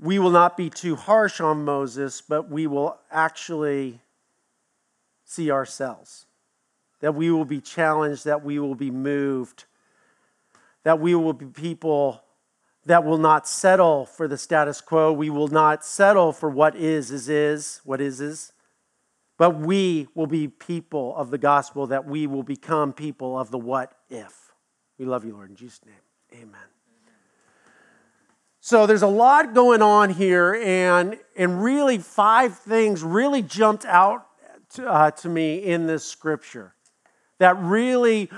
we 0.00 0.18
will 0.18 0.30
not 0.30 0.56
be 0.56 0.70
too 0.70 0.96
harsh 0.96 1.40
on 1.40 1.64
Moses, 1.64 2.22
but 2.22 2.48
we 2.50 2.66
will 2.66 2.98
actually 3.10 4.00
see 5.24 5.50
ourselves, 5.50 6.26
that 7.00 7.14
we 7.14 7.30
will 7.30 7.44
be 7.44 7.60
challenged, 7.60 8.24
that 8.24 8.44
we 8.44 8.58
will 8.58 8.76
be 8.76 8.90
moved, 8.90 9.64
that 10.84 11.00
we 11.00 11.14
will 11.14 11.32
be 11.32 11.46
people 11.46 12.22
that 12.86 13.04
will 13.04 13.18
not 13.18 13.46
settle 13.46 14.06
for 14.06 14.26
the 14.28 14.38
status 14.38 14.80
quo. 14.80 15.12
We 15.12 15.28
will 15.28 15.48
not 15.48 15.84
settle 15.84 16.32
for 16.32 16.48
what 16.48 16.76
is, 16.76 17.10
is, 17.10 17.28
is, 17.28 17.80
what 17.84 18.00
is, 18.00 18.20
is. 18.20 18.52
But 19.38 19.58
we 19.58 20.08
will 20.14 20.26
be 20.26 20.48
people 20.48 21.14
of 21.16 21.30
the 21.30 21.38
gospel, 21.38 21.88
that 21.88 22.06
we 22.06 22.26
will 22.26 22.42
become 22.42 22.92
people 22.92 23.38
of 23.38 23.50
the 23.50 23.58
what 23.58 23.92
if. 24.08 24.52
We 24.98 25.04
love 25.04 25.24
you, 25.24 25.34
Lord. 25.34 25.50
In 25.50 25.56
Jesus' 25.56 25.80
name, 25.84 26.42
amen. 26.42 26.60
So 28.60 28.86
there's 28.86 29.02
a 29.02 29.08
lot 29.08 29.52
going 29.52 29.82
on 29.82 30.10
here, 30.10 30.54
and, 30.54 31.18
and 31.36 31.62
really, 31.62 31.98
five 31.98 32.56
things 32.56 33.02
really 33.02 33.42
jumped 33.42 33.84
out 33.84 34.26
to, 34.74 34.88
uh, 34.88 35.10
to 35.10 35.28
me 35.28 35.58
in 35.58 35.86
this 35.86 36.04
scripture 36.04 36.74
that 37.38 37.56
really 37.58 38.30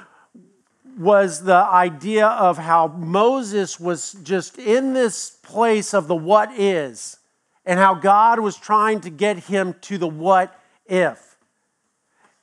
was 0.96 1.44
the 1.44 1.54
idea 1.54 2.26
of 2.26 2.58
how 2.58 2.88
Moses 2.88 3.78
was 3.78 4.12
just 4.22 4.58
in 4.58 4.94
this 4.94 5.30
place 5.42 5.94
of 5.94 6.08
the 6.08 6.16
what 6.16 6.52
is 6.52 7.18
and 7.64 7.78
how 7.78 7.94
God 7.94 8.40
was 8.40 8.56
trying 8.56 9.00
to 9.02 9.10
get 9.10 9.38
him 9.38 9.74
to 9.82 9.98
the 9.98 10.06
what 10.06 10.58
if. 10.86 11.36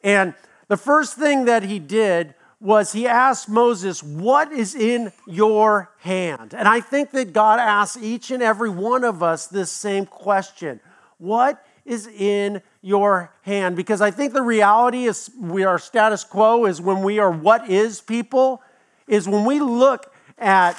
And 0.04 0.34
the 0.68 0.78
first 0.78 1.16
thing 1.16 1.46
that 1.46 1.64
he 1.64 1.80
did 1.80 2.36
was 2.60 2.94
he 2.94 3.08
asked 3.08 3.50
Moses, 3.50 4.02
What 4.02 4.52
is 4.52 4.76
in 4.76 5.12
your 5.28 5.92
hand? 6.00 6.54
And 6.54 6.68
I 6.68 6.80
think 6.80 7.12
that 7.12 7.34
God 7.34 7.60
asks 7.60 8.02
each 8.02 8.32
and 8.32 8.42
every 8.42 8.70
one 8.70 9.04
of 9.04 9.22
us 9.22 9.48
this 9.48 9.72
same 9.72 10.06
question 10.06 10.80
What 11.18 11.64
is 11.86 12.08
in 12.08 12.62
your 12.82 13.34
hand. 13.44 13.76
Because 13.76 14.02
I 14.02 14.12
think 14.12 14.34
the 14.34 14.42
reality 14.42 15.06
is 15.06 15.30
we 15.40 15.64
are 15.64 15.78
status 15.78 16.24
quo 16.24 16.66
is 16.66 16.82
when 16.82 17.04
we 17.04 17.20
are 17.20 17.32
what 17.32 17.70
is 17.70 18.02
people, 18.02 18.62
is 19.08 19.28
when 19.28 19.46
we 19.46 19.60
look 19.60 20.14
at 20.38 20.74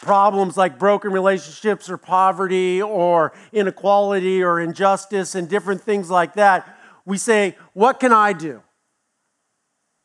problems 0.00 0.56
like 0.56 0.78
broken 0.78 1.12
relationships 1.12 1.90
or 1.90 1.98
poverty 1.98 2.80
or 2.80 3.32
inequality 3.52 4.42
or 4.42 4.58
injustice 4.58 5.34
and 5.34 5.48
different 5.48 5.82
things 5.82 6.08
like 6.10 6.34
that, 6.34 6.76
we 7.04 7.18
say, 7.18 7.56
What 7.74 8.00
can 8.00 8.12
I 8.12 8.32
do? 8.32 8.62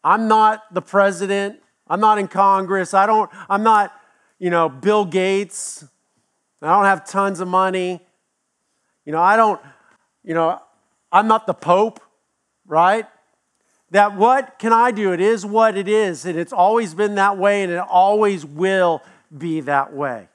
I'm 0.04 0.28
not 0.28 0.74
the 0.74 0.82
president. 0.82 1.62
I'm 1.88 2.00
not 2.00 2.18
in 2.18 2.28
Congress. 2.28 2.94
I 2.94 3.06
don't, 3.06 3.30
I'm 3.50 3.64
not, 3.64 3.94
you 4.40 4.50
know, 4.50 4.70
Bill 4.70 5.06
Gates. 5.06 5.86
I 6.62 6.68
don't 6.68 6.86
have 6.86 7.08
tons 7.08 7.40
of 7.40 7.48
money. 7.48 8.05
You 9.06 9.12
know, 9.12 9.22
I 9.22 9.38
don't, 9.38 9.62
you 10.24 10.34
know, 10.34 10.60
I'm 11.12 11.28
not 11.28 11.48
the 11.48 11.54
Pope, 11.54 12.00
right? 12.66 13.06
That 13.92 14.16
what 14.16 14.58
can 14.60 14.74
I 14.74 14.92
do? 14.92 15.14
It 15.14 15.22
is 15.22 15.46
what 15.46 15.78
it 15.78 15.88
is, 15.88 16.26
and 16.26 16.38
it's 16.38 16.52
always 16.52 16.94
been 16.94 17.16
that 17.16 17.38
way, 17.38 17.64
and 17.64 17.72
it 17.72 17.78
always 17.78 18.46
will 18.46 19.02
be 19.36 19.62
that 19.62 19.94
way. 19.94 20.28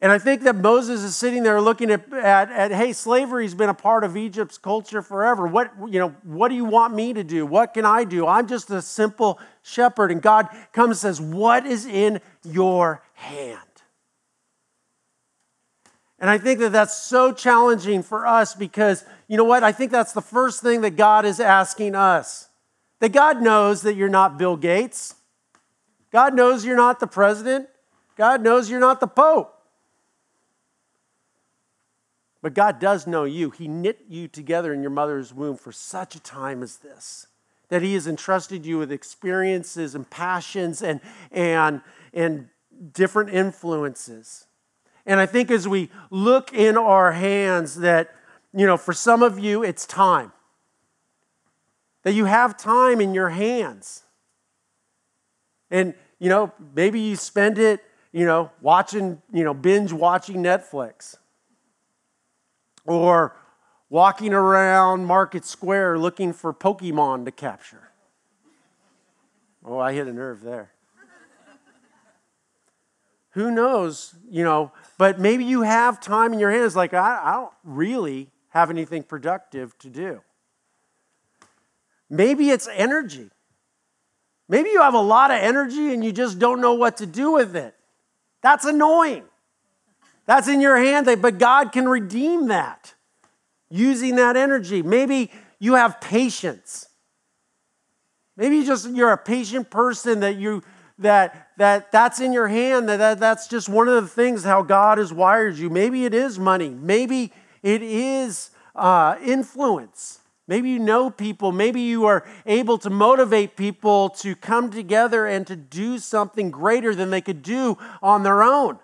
And 0.00 0.12
I 0.12 0.18
think 0.18 0.42
that 0.42 0.54
Moses 0.54 1.02
is 1.02 1.16
sitting 1.16 1.42
there 1.42 1.60
looking 1.60 1.90
at, 1.90 2.12
at, 2.12 2.52
at, 2.52 2.70
hey, 2.70 2.92
slavery's 2.92 3.54
been 3.54 3.70
a 3.70 3.74
part 3.74 4.04
of 4.04 4.14
Egypt's 4.14 4.58
culture 4.58 5.00
forever. 5.00 5.46
What, 5.46 5.72
you 5.88 5.98
know, 5.98 6.10
what 6.22 6.48
do 6.48 6.54
you 6.54 6.66
want 6.66 6.94
me 6.94 7.14
to 7.14 7.24
do? 7.24 7.46
What 7.46 7.72
can 7.72 7.86
I 7.86 8.04
do? 8.04 8.26
I'm 8.26 8.46
just 8.46 8.70
a 8.70 8.82
simple 8.82 9.40
shepherd. 9.62 10.12
And 10.12 10.20
God 10.20 10.48
comes 10.72 11.02
and 11.02 11.16
says, 11.16 11.20
What 11.20 11.66
is 11.66 11.86
in 11.86 12.20
your 12.44 13.02
hand? 13.14 13.65
And 16.18 16.30
I 16.30 16.38
think 16.38 16.60
that 16.60 16.72
that's 16.72 16.96
so 16.96 17.32
challenging 17.32 18.02
for 18.02 18.26
us 18.26 18.54
because, 18.54 19.04
you 19.28 19.36
know 19.36 19.44
what? 19.44 19.62
I 19.62 19.72
think 19.72 19.92
that's 19.92 20.12
the 20.12 20.22
first 20.22 20.62
thing 20.62 20.80
that 20.80 20.96
God 20.96 21.26
is 21.26 21.40
asking 21.40 21.94
us. 21.94 22.48
That 23.00 23.12
God 23.12 23.42
knows 23.42 23.82
that 23.82 23.94
you're 23.94 24.08
not 24.08 24.38
Bill 24.38 24.56
Gates. 24.56 25.14
God 26.10 26.34
knows 26.34 26.64
you're 26.64 26.76
not 26.76 27.00
the 27.00 27.06
president. 27.06 27.68
God 28.16 28.40
knows 28.40 28.70
you're 28.70 28.80
not 28.80 29.00
the 29.00 29.06
Pope. 29.06 29.52
But 32.40 32.54
God 32.54 32.78
does 32.78 33.06
know 33.06 33.24
you. 33.24 33.50
He 33.50 33.68
knit 33.68 34.04
you 34.08 34.28
together 34.28 34.72
in 34.72 34.80
your 34.80 34.90
mother's 34.90 35.34
womb 35.34 35.56
for 35.56 35.72
such 35.72 36.14
a 36.14 36.20
time 36.20 36.62
as 36.62 36.78
this. 36.78 37.26
That 37.68 37.82
He 37.82 37.92
has 37.94 38.06
entrusted 38.06 38.64
you 38.64 38.78
with 38.78 38.90
experiences 38.90 39.94
and 39.94 40.08
passions 40.08 40.80
and, 40.80 41.00
and, 41.30 41.82
and 42.14 42.48
different 42.94 43.30
influences. 43.30 44.46
And 45.06 45.20
I 45.20 45.26
think 45.26 45.50
as 45.52 45.68
we 45.68 45.88
look 46.10 46.52
in 46.52 46.76
our 46.76 47.12
hands, 47.12 47.76
that, 47.76 48.14
you 48.52 48.66
know, 48.66 48.76
for 48.76 48.92
some 48.92 49.22
of 49.22 49.38
you, 49.38 49.62
it's 49.62 49.86
time. 49.86 50.32
That 52.02 52.12
you 52.12 52.24
have 52.24 52.56
time 52.56 53.00
in 53.00 53.14
your 53.14 53.30
hands. 53.30 54.02
And, 55.70 55.94
you 56.18 56.28
know, 56.28 56.52
maybe 56.74 57.00
you 57.00 57.16
spend 57.16 57.58
it, 57.58 57.82
you 58.12 58.26
know, 58.26 58.50
watching, 58.60 59.22
you 59.32 59.44
know, 59.44 59.54
binge 59.54 59.92
watching 59.92 60.36
Netflix 60.36 61.16
or 62.84 63.36
walking 63.88 64.32
around 64.32 65.04
Market 65.04 65.44
Square 65.44 65.98
looking 65.98 66.32
for 66.32 66.52
Pokemon 66.52 67.24
to 67.26 67.30
capture. 67.30 67.90
Oh, 69.64 69.78
I 69.78 69.92
hit 69.92 70.06
a 70.06 70.12
nerve 70.12 70.42
there. 70.42 70.70
Who 73.36 73.50
knows, 73.50 74.14
you 74.30 74.42
know, 74.42 74.72
but 74.96 75.20
maybe 75.20 75.44
you 75.44 75.60
have 75.60 76.00
time 76.00 76.32
in 76.32 76.38
your 76.38 76.50
hands 76.50 76.74
like, 76.74 76.94
I, 76.94 77.20
I 77.22 77.32
don't 77.34 77.52
really 77.64 78.30
have 78.48 78.70
anything 78.70 79.02
productive 79.02 79.76
to 79.80 79.90
do. 79.90 80.22
Maybe 82.08 82.48
it's 82.48 82.66
energy. 82.72 83.28
Maybe 84.48 84.70
you 84.70 84.80
have 84.80 84.94
a 84.94 85.02
lot 85.02 85.30
of 85.30 85.36
energy 85.36 85.92
and 85.92 86.02
you 86.02 86.12
just 86.12 86.38
don't 86.38 86.62
know 86.62 86.72
what 86.72 86.96
to 86.96 87.06
do 87.06 87.32
with 87.32 87.54
it. 87.54 87.74
That's 88.40 88.64
annoying. 88.64 89.24
That's 90.24 90.48
in 90.48 90.62
your 90.62 90.78
hand, 90.78 91.06
but 91.20 91.36
God 91.36 91.72
can 91.72 91.86
redeem 91.86 92.48
that 92.48 92.94
using 93.68 94.16
that 94.16 94.36
energy. 94.36 94.80
Maybe 94.80 95.30
you 95.58 95.74
have 95.74 96.00
patience. 96.00 96.88
Maybe 98.34 98.64
just 98.64 98.88
you're 98.88 99.12
a 99.12 99.18
patient 99.18 99.68
person 99.68 100.20
that 100.20 100.36
you 100.36 100.62
that 100.98 101.50
that 101.58 101.92
that's 101.92 102.20
in 102.20 102.32
your 102.32 102.48
hand 102.48 102.88
that, 102.88 102.96
that 102.98 103.18
that's 103.18 103.48
just 103.48 103.68
one 103.68 103.88
of 103.88 104.02
the 104.02 104.08
things 104.08 104.44
how 104.44 104.62
God 104.62 104.98
has 104.98 105.12
wired 105.12 105.56
you. 105.56 105.70
Maybe 105.70 106.04
it 106.04 106.14
is 106.14 106.38
money. 106.38 106.70
Maybe 106.70 107.32
it 107.62 107.82
is 107.82 108.50
uh, 108.74 109.16
influence. 109.22 110.20
Maybe 110.48 110.70
you 110.70 110.78
know 110.78 111.10
people. 111.10 111.52
Maybe 111.52 111.80
you 111.80 112.06
are 112.06 112.24
able 112.46 112.78
to 112.78 112.90
motivate 112.90 113.56
people 113.56 114.10
to 114.10 114.36
come 114.36 114.70
together 114.70 115.26
and 115.26 115.46
to 115.48 115.56
do 115.56 115.98
something 115.98 116.50
greater 116.50 116.94
than 116.94 117.10
they 117.10 117.20
could 117.20 117.42
do 117.42 117.76
on 118.00 118.22
their 118.22 118.42
own. 118.42 118.78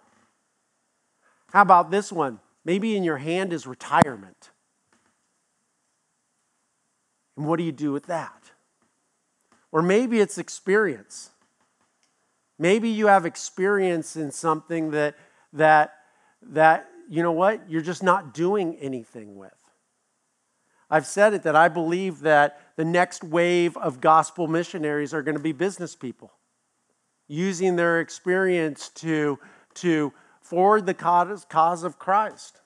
How 1.53 1.63
about 1.63 1.91
this 1.91 2.11
one? 2.11 2.41
Maybe 2.65 2.97
in 2.97 3.05
your 3.05 3.19
hand 3.19 3.53
is 3.53 3.67
retirement. 3.67 4.51
And 7.37 7.47
what 7.47 7.59
do 7.59 7.65
you 7.65 7.73
do 7.73 7.93
with 7.93 8.07
that? 8.07 8.51
Or 9.71 9.83
maybe 9.83 10.21
it's 10.21 10.39
experience. 10.39 11.32
Maybe 12.63 12.91
you 12.91 13.09
have 13.09 13.27
experience 13.27 14.15
in 14.15 14.31
something 14.31 14.93
that 14.93 15.17
that 15.53 15.95
that 16.43 16.89
you 17.11 17.21
know 17.21 17.33
what? 17.33 17.69
You're 17.69 17.83
just 17.83 18.05
not 18.05 18.33
doing 18.33 18.77
anything 18.77 19.35
with. 19.37 19.51
I've 20.89 21.05
said 21.05 21.35
it 21.35 21.43
that 21.43 21.57
I 21.57 21.67
believe 21.67 22.21
that 22.21 22.61
the 22.77 22.85
next 22.85 23.25
wave 23.25 23.77
of 23.77 24.01
gospel 24.01 24.47
missionaries 24.47 25.13
are 25.13 25.25
going 25.25 25.37
to 25.37 25.43
be 25.43 25.51
business 25.51 25.97
people 25.97 26.35
using 27.27 27.75
their 27.75 27.99
experience 27.99 28.91
to, 28.91 29.41
to 29.75 30.13
forward 30.41 30.87
the 30.87 30.95
cause, 30.95 31.83
of 31.83 31.99
Christ 31.99 32.61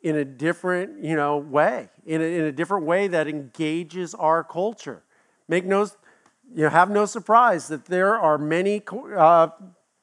in 0.00 0.16
a 0.16 0.24
different 0.24 1.04
you 1.04 1.16
know, 1.16 1.36
way, 1.36 1.90
in 2.06 2.22
a, 2.22 2.24
in 2.24 2.44
a 2.46 2.52
different 2.52 2.86
way 2.86 3.08
that 3.08 3.28
engages 3.28 4.14
our 4.14 4.42
culture. 4.42 5.02
Make 5.48 5.66
no, 5.66 5.86
you 6.54 6.68
have 6.68 6.90
no 6.90 7.06
surprise 7.06 7.68
that 7.68 7.86
there 7.86 8.18
are 8.18 8.38
many 8.38 8.82
uh, 9.16 9.48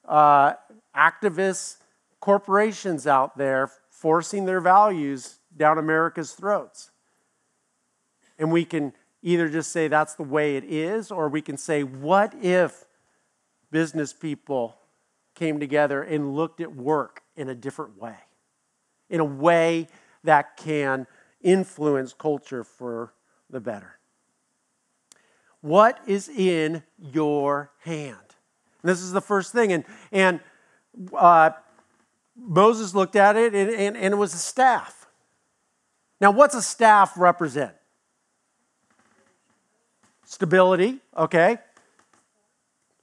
uh, 0.08 0.54
activist 0.96 1.77
corporations 2.20 3.06
out 3.06 3.38
there 3.38 3.70
forcing 3.89 4.46
their 4.46 4.62
values 4.62 5.39
down 5.56 5.77
America's 5.77 6.34
throats. 6.34 6.92
And 8.38 8.51
we 8.51 8.66
can 8.66 8.94
either 9.22 9.50
just 9.50 9.72
say 9.72 9.88
that's 9.88 10.16
the 10.16 10.24
way 10.24 10.56
it 10.56 10.63
is, 10.63 11.12
or 11.12 11.27
we 11.27 11.42
can 11.42 11.58
say, 11.58 11.84
what 11.84 12.34
if 12.42 12.86
business 13.72 14.13
people 14.13 14.77
came 15.36 15.60
together 15.60 16.01
and 16.04 16.36
looked 16.36 16.62
at 16.62 16.74
work 16.74 17.22
in 17.36 17.50
a 17.50 17.56
different 17.56 18.00
way? 18.00 18.16
In 19.10 19.20
a 19.20 19.25
way 19.25 19.88
that 20.24 20.58
can 20.58 21.08
influence 21.42 22.13
culture 22.13 22.63
for 22.63 23.13
the 23.50 23.60
better. 23.60 23.97
What 25.62 26.00
is 26.08 26.30
in 26.30 26.84
your 26.98 27.72
hand? 27.80 28.18
And 28.82 28.89
this 28.89 29.02
is 29.02 29.12
the 29.12 29.22
first 29.22 29.52
thing. 29.52 29.74
And, 29.74 29.84
and 30.12 30.39
uh, 31.13 31.52
Moses 32.36 32.93
looked 32.93 33.15
at 33.15 33.36
it, 33.36 33.54
and, 33.56 33.70
and, 33.70 33.98
and 33.98 34.13
it 34.13 34.17
was 34.17 34.34
a 34.34 34.38
staff. 34.38 35.08
Now, 36.22 36.32
what's 36.32 36.56
a 36.56 36.62
staff 36.62 37.13
represent? 37.17 37.74
Stability, 40.26 41.00
okay. 41.15 41.58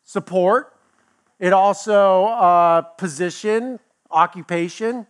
Support. 0.04 0.76
It 1.38 1.52
also 1.52 2.26
uh, 2.26 2.82
position, 2.82 3.80
occupation. 4.10 5.06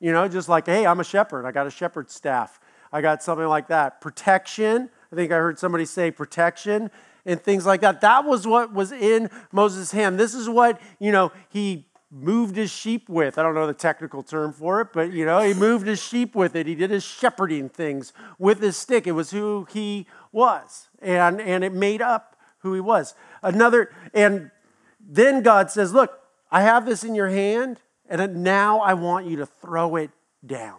You 0.00 0.12
know, 0.12 0.26
just 0.28 0.48
like, 0.48 0.66
hey, 0.66 0.86
I'm 0.86 1.00
a 1.00 1.04
shepherd. 1.04 1.46
I 1.46 1.52
got 1.52 1.66
a 1.66 1.70
shepherd 1.70 2.10
staff. 2.10 2.58
I 2.92 3.02
got 3.02 3.22
something 3.22 3.46
like 3.46 3.68
that. 3.68 4.00
Protection. 4.00 4.90
I 5.12 5.16
think 5.16 5.32
I 5.32 5.36
heard 5.36 5.58
somebody 5.58 5.84
say 5.84 6.10
protection 6.10 6.90
and 7.26 7.40
things 7.42 7.66
like 7.66 7.80
that. 7.80 8.00
That 8.00 8.24
was 8.24 8.46
what 8.46 8.72
was 8.72 8.92
in 8.92 9.30
Moses' 9.52 9.92
hand. 9.92 10.18
This 10.18 10.34
is 10.34 10.48
what, 10.48 10.80
you 10.98 11.12
know, 11.12 11.32
he 11.48 11.86
moved 12.10 12.56
his 12.56 12.70
sheep 12.70 13.08
with. 13.08 13.38
I 13.38 13.42
don't 13.42 13.54
know 13.54 13.66
the 13.66 13.74
technical 13.74 14.22
term 14.22 14.52
for 14.52 14.80
it, 14.80 14.88
but 14.92 15.12
you 15.12 15.24
know, 15.24 15.40
he 15.40 15.54
moved 15.54 15.86
his 15.86 16.02
sheep 16.02 16.34
with 16.34 16.56
it. 16.56 16.66
He 16.66 16.74
did 16.74 16.90
his 16.90 17.04
shepherding 17.04 17.68
things 17.68 18.12
with 18.38 18.60
his 18.60 18.76
stick. 18.76 19.06
It 19.06 19.12
was 19.12 19.30
who 19.30 19.66
he 19.70 20.06
was. 20.32 20.88
And 21.00 21.40
and 21.40 21.62
it 21.62 21.72
made 21.72 22.02
up 22.02 22.36
who 22.58 22.74
he 22.74 22.80
was. 22.80 23.14
Another 23.42 23.90
and 24.12 24.50
then 24.98 25.42
God 25.42 25.70
says, 25.70 25.92
"Look, 25.92 26.20
I 26.50 26.62
have 26.62 26.84
this 26.84 27.04
in 27.04 27.14
your 27.14 27.28
hand, 27.28 27.80
and 28.08 28.42
now 28.42 28.80
I 28.80 28.94
want 28.94 29.26
you 29.26 29.36
to 29.36 29.46
throw 29.46 29.96
it 29.96 30.10
down." 30.44 30.78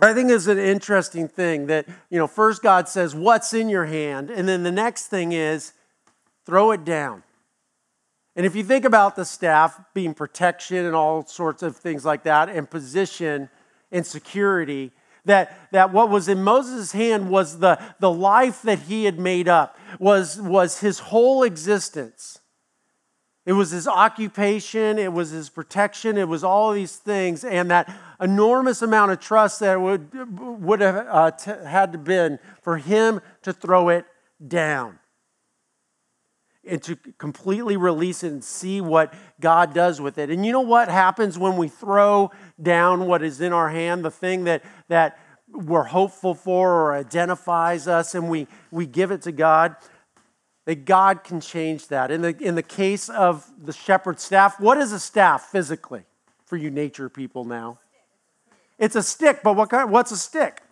I 0.00 0.14
think 0.14 0.30
it's 0.30 0.46
an 0.46 0.58
interesting 0.58 1.28
thing 1.28 1.66
that, 1.66 1.86
you 2.10 2.18
know, 2.18 2.26
first 2.26 2.62
God 2.62 2.88
says, 2.88 3.14
What's 3.14 3.52
in 3.52 3.68
your 3.68 3.84
hand? 3.84 4.30
And 4.30 4.48
then 4.48 4.62
the 4.62 4.72
next 4.72 5.06
thing 5.06 5.32
is, 5.32 5.72
throw 6.46 6.72
it 6.72 6.84
down. 6.84 7.22
And 8.34 8.46
if 8.46 8.56
you 8.56 8.64
think 8.64 8.84
about 8.84 9.14
the 9.14 9.24
staff 9.24 9.78
being 9.92 10.14
protection 10.14 10.86
and 10.86 10.94
all 10.94 11.26
sorts 11.26 11.62
of 11.62 11.76
things 11.76 12.04
like 12.04 12.22
that, 12.22 12.48
and 12.48 12.68
position 12.68 13.50
and 13.90 14.06
security, 14.06 14.90
that, 15.26 15.56
that 15.70 15.92
what 15.92 16.08
was 16.08 16.28
in 16.28 16.42
Moses' 16.42 16.92
hand 16.92 17.30
was 17.30 17.58
the, 17.58 17.78
the 18.00 18.10
life 18.10 18.62
that 18.62 18.80
he 18.80 19.04
had 19.04 19.18
made 19.18 19.48
up, 19.48 19.78
was, 19.98 20.40
was 20.40 20.80
his 20.80 20.98
whole 20.98 21.42
existence. 21.42 22.40
It 23.44 23.54
was 23.54 23.72
his 23.72 23.88
occupation, 23.88 24.98
it 24.98 25.12
was 25.12 25.30
his 25.30 25.48
protection, 25.48 26.16
it 26.16 26.28
was 26.28 26.44
all 26.44 26.72
these 26.72 26.96
things, 26.96 27.42
and 27.44 27.70
that 27.72 27.92
enormous 28.20 28.82
amount 28.82 29.10
of 29.10 29.18
trust 29.18 29.58
that 29.60 29.80
would, 29.80 30.38
would 30.62 30.80
have 30.80 31.06
uh, 31.08 31.30
t- 31.32 31.50
had 31.66 31.90
to 31.92 31.98
been 31.98 32.38
for 32.62 32.78
him 32.78 33.20
to 33.42 33.52
throw 33.52 33.88
it 33.88 34.06
down 34.46 35.00
and 36.64 36.80
to 36.84 36.94
completely 37.18 37.76
release 37.76 38.22
it 38.22 38.28
and 38.28 38.44
see 38.44 38.80
what 38.80 39.12
God 39.40 39.74
does 39.74 40.00
with 40.00 40.18
it. 40.18 40.30
And 40.30 40.46
you 40.46 40.52
know 40.52 40.60
what 40.60 40.88
happens 40.88 41.36
when 41.36 41.56
we 41.56 41.66
throw 41.66 42.30
down 42.62 43.06
what 43.06 43.22
is 43.22 43.40
in 43.40 43.52
our 43.52 43.70
hand, 43.70 44.04
the 44.04 44.10
thing 44.12 44.44
that, 44.44 44.62
that 44.86 45.18
we're 45.48 45.82
hopeful 45.82 46.34
for 46.34 46.70
or 46.70 46.94
identifies 46.94 47.88
us, 47.88 48.14
and 48.14 48.30
we, 48.30 48.46
we 48.70 48.86
give 48.86 49.10
it 49.10 49.22
to 49.22 49.32
God? 49.32 49.74
That 50.64 50.84
God 50.84 51.24
can 51.24 51.40
change 51.40 51.88
that. 51.88 52.10
In 52.10 52.22
the, 52.22 52.36
in 52.40 52.54
the 52.54 52.62
case 52.62 53.08
of 53.08 53.50
the 53.60 53.72
shepherd 53.72 54.20
staff, 54.20 54.60
what 54.60 54.78
is 54.78 54.92
a 54.92 55.00
staff 55.00 55.42
physically 55.46 56.04
for 56.44 56.56
you 56.56 56.70
nature 56.70 57.08
people 57.08 57.44
now? 57.44 57.78
It's 58.78 58.94
a 58.94 59.02
stick, 59.02 59.40
but 59.42 59.56
what 59.56 59.70
kind, 59.70 59.90
what's 59.90 60.12
a 60.12 60.16
stick? 60.16 60.62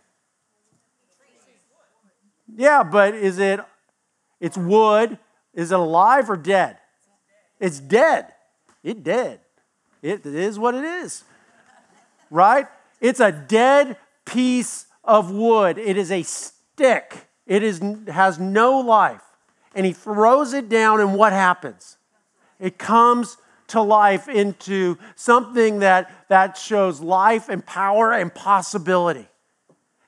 Yeah, 2.57 2.83
but 2.83 3.15
is 3.15 3.39
it, 3.39 3.61
it's 4.41 4.57
wood, 4.57 5.19
is 5.55 5.73
it 5.73 5.79
alive 5.79 6.31
or 6.31 6.37
dead? 6.37 6.79
It's 7.59 7.79
dead. 7.79 8.33
It 8.83 9.03
dead. 9.03 9.41
It 10.03 10.25
is 10.25 10.59
what 10.59 10.75
it 10.75 10.85
is. 10.85 11.25
Right? 12.31 12.67
It's 13.01 13.21
a 13.21 13.33
dead 13.33 13.97
piece 14.25 14.87
of 15.05 15.31
wood. 15.31 15.79
It 15.79 15.97
is 15.97 16.11
a 16.11 16.23
stick. 16.23 17.27
It 17.47 17.63
is, 17.63 17.83
has 18.09 18.39
no 18.39 18.79
life. 18.79 19.23
And 19.75 19.87
he 19.87 19.93
throws 19.93 20.53
it 20.53 20.69
down, 20.69 21.01
and 21.01 21.15
what 21.15 21.33
happens? 21.33 21.97
It 22.59 22.79
comes 22.79 23.37
to 23.69 23.81
life 23.81 24.29
into 24.29 24.99
something 25.15 25.79
that, 25.79 26.11
that 26.29 26.57
shows 26.57 27.01
life 27.01 27.49
and 27.49 27.65
power 27.65 28.13
and 28.13 28.35
possibility. 28.35 29.29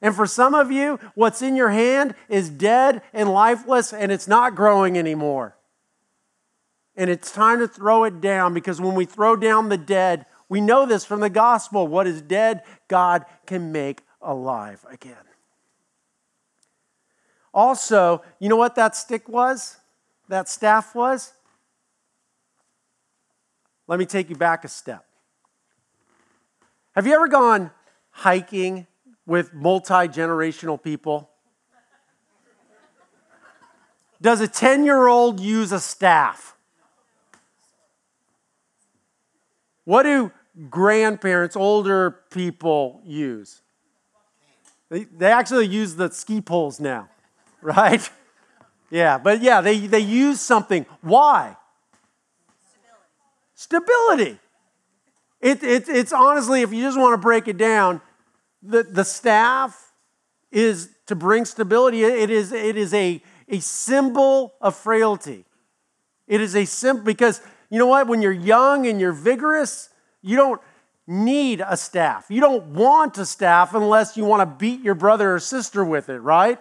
And 0.01 0.15
for 0.17 0.27
some 0.27 0.53
of 0.53 0.73
you, 0.73 0.99
what's 1.15 1.43
in 1.43 1.55
your 1.55 1.71
hand 1.71 2.17
is 2.29 2.51
dead 2.51 3.03
and 3.13 3.33
lifeless 3.33 3.93
and 3.93 4.11
it's 4.11 4.27
not 4.27 4.57
growing 4.57 4.99
anymore. 4.99 5.57
And 6.97 7.09
it's 7.09 7.31
time 7.31 7.61
to 7.61 7.69
throw 7.69 8.03
it 8.05 8.21
down 8.21 8.53
because 8.53 8.81
when 8.81 8.97
we 8.97 9.05
throw 9.05 9.37
down 9.37 9.69
the 9.69 9.79
dead, 9.79 10.27
we 10.49 10.61
know 10.61 10.85
this 10.85 11.05
from 11.05 11.21
the 11.21 11.31
gospel. 11.31 11.87
What 11.87 12.09
is 12.09 12.21
dead, 12.21 12.63
God 12.89 13.25
can 13.47 13.71
make 13.71 14.03
alive 14.21 14.85
again. 14.91 15.15
Also, 17.55 18.23
you 18.39 18.49
know 18.49 18.57
what 18.57 18.75
that 18.77 18.97
stick 18.97 19.29
was? 19.29 19.77
That 20.29 20.49
staff 20.49 20.95
was? 20.95 21.33
Let 23.87 23.99
me 23.99 24.07
take 24.07 24.31
you 24.31 24.37
back 24.37 24.65
a 24.65 24.69
step. 24.69 25.05
Have 26.95 27.07
you 27.07 27.15
ever 27.15 27.29
gone 27.29 27.71
hiking 28.11 28.87
with 29.27 29.53
multi 29.55 30.09
generational 30.09 30.81
people. 30.83 31.29
does 34.21 34.41
a 34.41 34.47
10 34.47 34.85
year 34.85 35.09
old 35.09 35.41
use 35.41 35.73
a 35.73 35.81
staff? 35.81 36.55
What 39.85 40.05
do 40.05 40.31
grandparents, 40.71 41.57
older 41.57 42.19
people 42.31 43.01
use? 43.05 43.63
They, 44.91 45.05
they 45.05 45.33
actually 45.33 45.67
use 45.67 45.97
the 45.97 46.11
ski 46.11 46.41
poles 46.41 46.79
now, 46.79 47.09
right? 47.77 48.09
Yeah, 48.91 49.19
but 49.19 49.41
yeah, 49.41 49.61
they, 49.61 49.79
they 49.79 50.01
use 50.01 50.41
something. 50.41 50.85
Why? 51.01 51.57
Stability. 53.55 54.39
Stability. 54.39 54.39
It, 55.41 55.63
it, 55.63 55.89
it's 55.89 56.13
honestly, 56.13 56.63
if 56.63 56.73
you 56.73 56.83
just 56.83 56.99
want 56.99 57.15
to 57.15 57.19
break 57.19 57.49
it 57.49 57.57
down, 57.57 58.01
the, 58.63 58.83
the 58.83 59.05
staff 59.05 59.93
is 60.51 60.91
to 61.07 61.15
bring 61.15 61.45
stability. 61.45 62.05
It 62.05 62.31
is, 62.31 62.53
it 62.53 62.77
is 62.77 62.93
a, 62.93 63.23
a 63.49 63.61
symbol 63.61 64.55
of 64.61 64.77
frailty. 64.77 65.45
It 66.29 66.41
is 66.41 66.55
a 66.55 66.65
symbol 66.65 67.03
because 67.03 67.41
you 67.71 67.79
know 67.79 67.87
what? 67.87 68.07
When 68.07 68.21
you're 68.21 68.33
young 68.33 68.87
and 68.87 69.01
you're 69.01 69.13
vigorous, 69.13 69.89
you 70.21 70.37
don't 70.37 70.61
need 71.07 71.63
a 71.67 71.77
staff. 71.77 72.27
You 72.29 72.41
don't 72.41 72.67
want 72.67 73.19
a 73.19 73.25
staff 73.25 73.75
unless 73.75 74.17
you 74.17 74.25
want 74.25 74.41
to 74.41 74.57
beat 74.57 74.81
your 74.81 74.95
brother 74.95 75.35
or 75.35 75.41
sister 75.41 75.85
with 75.85 76.09
it, 76.09 76.19
right? 76.19 76.59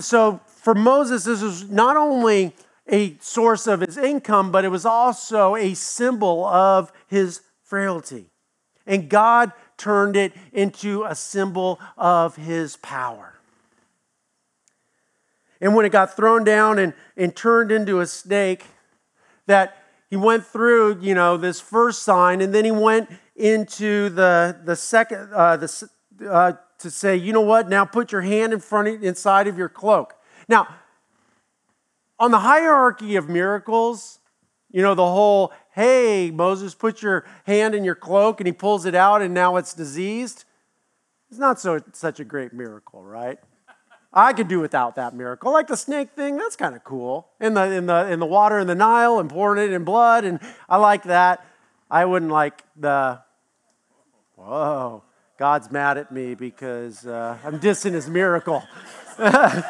So 0.00 0.40
for 0.46 0.74
Moses, 0.74 1.24
this 1.24 1.42
was 1.42 1.68
not 1.70 1.96
only 1.96 2.54
a 2.88 3.16
source 3.20 3.66
of 3.66 3.80
his 3.80 3.96
income, 3.96 4.50
but 4.50 4.64
it 4.64 4.68
was 4.68 4.84
also 4.86 5.56
a 5.56 5.74
symbol 5.74 6.44
of 6.44 6.92
his 7.08 7.40
frailty. 7.62 8.26
And 8.86 9.08
God 9.08 9.52
turned 9.76 10.16
it 10.16 10.32
into 10.52 11.04
a 11.04 11.14
symbol 11.14 11.80
of 11.96 12.36
his 12.36 12.76
power. 12.76 13.34
And 15.60 15.74
when 15.74 15.84
it 15.86 15.90
got 15.90 16.14
thrown 16.14 16.44
down 16.44 16.78
and, 16.78 16.94
and 17.16 17.34
turned 17.34 17.72
into 17.72 18.00
a 18.00 18.06
snake, 18.06 18.64
that 19.46 19.76
he 20.10 20.16
went 20.16 20.44
through, 20.46 21.00
you 21.00 21.14
know, 21.14 21.36
this 21.36 21.60
first 21.60 22.02
sign, 22.02 22.40
and 22.40 22.54
then 22.54 22.64
he 22.64 22.70
went 22.70 23.10
into 23.34 24.08
the, 24.10 24.56
the 24.64 24.76
second, 24.76 25.30
uh, 25.32 25.56
the, 25.56 25.88
uh, 26.28 26.52
to 26.78 26.90
say, 26.90 27.16
you 27.16 27.32
know 27.32 27.40
what, 27.40 27.68
now 27.68 27.84
put 27.84 28.12
your 28.12 28.22
hand 28.22 28.52
in 28.52 28.60
front 28.60 28.88
of, 28.88 29.02
inside 29.02 29.46
of 29.46 29.56
your 29.56 29.68
cloak. 29.68 30.14
Now, 30.48 30.68
on 32.18 32.30
the 32.30 32.40
hierarchy 32.40 33.16
of 33.16 33.28
miracles, 33.28 34.18
you 34.70 34.82
know, 34.82 34.94
the 34.94 35.06
whole, 35.06 35.52
hey, 35.72 36.30
Moses, 36.30 36.74
put 36.74 37.02
your 37.02 37.24
hand 37.44 37.74
in 37.74 37.84
your 37.84 37.94
cloak, 37.94 38.40
and 38.40 38.46
he 38.46 38.52
pulls 38.52 38.84
it 38.84 38.94
out, 38.94 39.22
and 39.22 39.32
now 39.32 39.56
it's 39.56 39.72
diseased. 39.72 40.44
It's 41.30 41.38
not 41.38 41.58
so, 41.60 41.80
such 41.92 42.20
a 42.20 42.24
great 42.24 42.52
miracle, 42.52 43.02
right? 43.02 43.38
I 44.12 44.32
could 44.32 44.48
do 44.48 44.60
without 44.60 44.96
that 44.96 45.14
miracle. 45.14 45.52
Like 45.52 45.66
the 45.66 45.76
snake 45.76 46.10
thing, 46.12 46.38
that's 46.38 46.56
kind 46.56 46.74
of 46.74 46.84
cool. 46.84 47.28
In 47.40 47.54
the, 47.54 47.70
in, 47.70 47.86
the, 47.86 48.10
in 48.10 48.18
the 48.18 48.26
water 48.26 48.58
in 48.58 48.66
the 48.66 48.74
Nile 48.74 49.18
and 49.18 49.28
pouring 49.28 49.62
it 49.62 49.72
in 49.72 49.84
blood, 49.84 50.24
and 50.24 50.40
I 50.68 50.78
like 50.78 51.04
that. 51.04 51.44
I 51.90 52.04
wouldn't 52.04 52.32
like 52.32 52.62
the, 52.76 53.20
whoa, 54.36 55.02
God's 55.38 55.70
mad 55.70 55.98
at 55.98 56.10
me 56.10 56.34
because 56.34 57.06
uh, 57.06 57.38
I'm 57.44 57.60
dissing 57.60 57.92
his 57.92 58.08
miracle. 58.08 58.62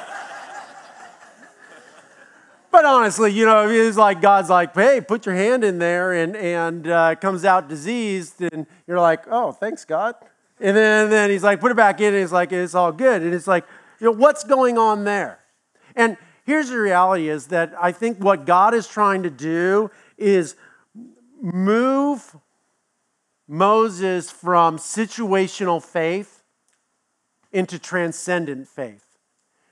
But 2.76 2.84
honestly, 2.84 3.32
you 3.32 3.46
know, 3.46 3.66
it's 3.70 3.96
like 3.96 4.20
God's 4.20 4.50
like, 4.50 4.74
hey, 4.74 5.00
put 5.00 5.24
your 5.24 5.34
hand 5.34 5.64
in 5.64 5.78
there, 5.78 6.12
and 6.12 6.36
and 6.36 6.86
uh, 6.86 7.14
comes 7.14 7.42
out 7.42 7.70
diseased, 7.70 8.42
and 8.42 8.66
you're 8.86 9.00
like, 9.00 9.24
oh, 9.30 9.50
thanks 9.50 9.86
God. 9.86 10.14
And 10.60 10.76
then, 10.76 11.04
and 11.04 11.12
then 11.12 11.30
he's 11.30 11.42
like, 11.42 11.58
put 11.58 11.70
it 11.70 11.76
back 11.78 12.02
in, 12.02 12.12
and 12.12 12.22
it's 12.22 12.32
like, 12.32 12.52
it's 12.52 12.74
all 12.74 12.92
good. 12.92 13.22
And 13.22 13.32
it's 13.32 13.46
like, 13.46 13.64
you 13.98 14.04
know, 14.04 14.12
what's 14.12 14.44
going 14.44 14.76
on 14.76 15.04
there? 15.04 15.38
And 15.94 16.18
here's 16.44 16.68
the 16.68 16.76
reality 16.76 17.30
is 17.30 17.46
that 17.46 17.72
I 17.80 17.92
think 17.92 18.18
what 18.18 18.44
God 18.44 18.74
is 18.74 18.86
trying 18.86 19.22
to 19.22 19.30
do 19.30 19.90
is 20.18 20.54
move 21.40 22.36
Moses 23.48 24.30
from 24.30 24.78
situational 24.78 25.82
faith 25.82 26.42
into 27.52 27.78
transcendent 27.78 28.68
faith. 28.68 29.04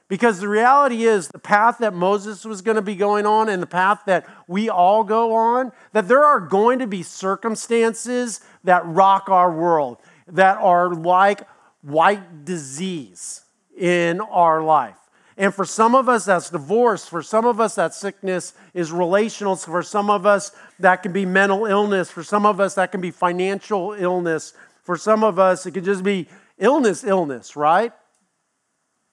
Because 0.06 0.40
the 0.40 0.48
reality 0.48 1.04
is, 1.04 1.28
the 1.28 1.38
path 1.38 1.78
that 1.78 1.94
Moses 1.94 2.44
was 2.44 2.60
going 2.60 2.76
to 2.76 2.82
be 2.82 2.94
going 2.94 3.26
on 3.26 3.48
and 3.48 3.62
the 3.62 3.66
path 3.66 4.02
that 4.06 4.26
we 4.46 4.68
all 4.68 5.02
go 5.02 5.34
on, 5.34 5.72
that 5.92 6.08
there 6.08 6.22
are 6.22 6.40
going 6.40 6.78
to 6.78 6.86
be 6.86 7.02
circumstances 7.02 8.40
that 8.64 8.84
rock 8.86 9.28
our 9.28 9.50
world, 9.50 9.96
that 10.28 10.58
are 10.58 10.94
like 10.94 11.40
white 11.80 12.44
disease 12.44 13.42
in 13.76 14.20
our 14.20 14.62
life. 14.62 14.98
And 15.36 15.52
for 15.52 15.64
some 15.64 15.94
of 15.94 16.08
us, 16.08 16.26
that's 16.26 16.50
divorce. 16.50 17.06
For 17.06 17.22
some 17.22 17.44
of 17.44 17.60
us, 17.60 17.74
that 17.74 17.92
sickness 17.92 18.54
is 18.72 18.92
relational. 18.92 19.56
For 19.56 19.82
some 19.82 20.08
of 20.08 20.26
us, 20.26 20.52
that 20.78 21.02
can 21.02 21.12
be 21.12 21.26
mental 21.26 21.66
illness. 21.66 22.10
For 22.10 22.22
some 22.22 22.46
of 22.46 22.60
us, 22.60 22.74
that 22.74 22.92
can 22.92 23.00
be 23.00 23.10
financial 23.10 23.94
illness. 23.94 24.52
For 24.84 24.96
some 24.96 25.24
of 25.24 25.38
us, 25.38 25.66
it 25.66 25.72
could 25.72 25.84
just 25.84 26.04
be 26.04 26.28
illness, 26.58 27.02
illness, 27.02 27.56
right? 27.56 27.92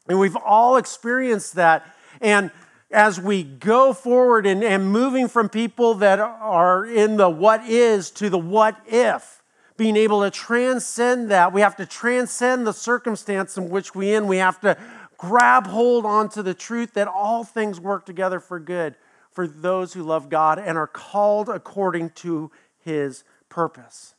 And 0.08 0.20
we've 0.20 0.36
all 0.36 0.78
experienced 0.78 1.56
that. 1.56 1.86
And 2.20 2.52
as 2.92 3.20
we 3.20 3.44
go 3.44 3.94
forward 3.94 4.46
and, 4.46 4.64
and 4.64 4.92
moving 4.92 5.28
from 5.28 5.50
people 5.50 5.96
that 5.96 6.20
are 6.20 6.86
in 6.86 7.18
the 7.18 7.30
what 7.30 7.68
is 7.68 8.12
to 8.12 8.30
the 8.30 8.38
what 8.38 8.78
if, 8.86 9.42
being 9.78 9.96
able 9.96 10.22
to 10.22 10.30
transcend 10.30 11.32
that, 11.32 11.54
we 11.54 11.62
have 11.62 11.78
to 11.78 11.86
transcend 11.86 12.68
the 12.68 12.74
circumstance 12.74 13.58
in 13.58 13.70
which 13.70 13.96
we 13.96 14.14
in. 14.14 14.28
We 14.28 14.38
have 14.38 14.60
to 14.62 14.78
grab 15.22 15.68
hold 15.68 16.04
onto 16.04 16.42
the 16.42 16.56
truth 16.56 16.96
that 16.96 17.08
all 17.08 17.44
things 17.44 17.80
work 17.80 18.08
together 18.08 18.40
for 18.40 18.60
good 18.60 18.96
for 19.30 19.48
those 19.48 19.94
who 19.94 20.02
love 20.02 20.30
God 20.30 20.58
and 20.58 20.80
are 20.80 20.88
called 20.88 21.48
according 21.48 22.10
to 22.10 22.50
his 22.80 23.24
purpose. 23.48 24.16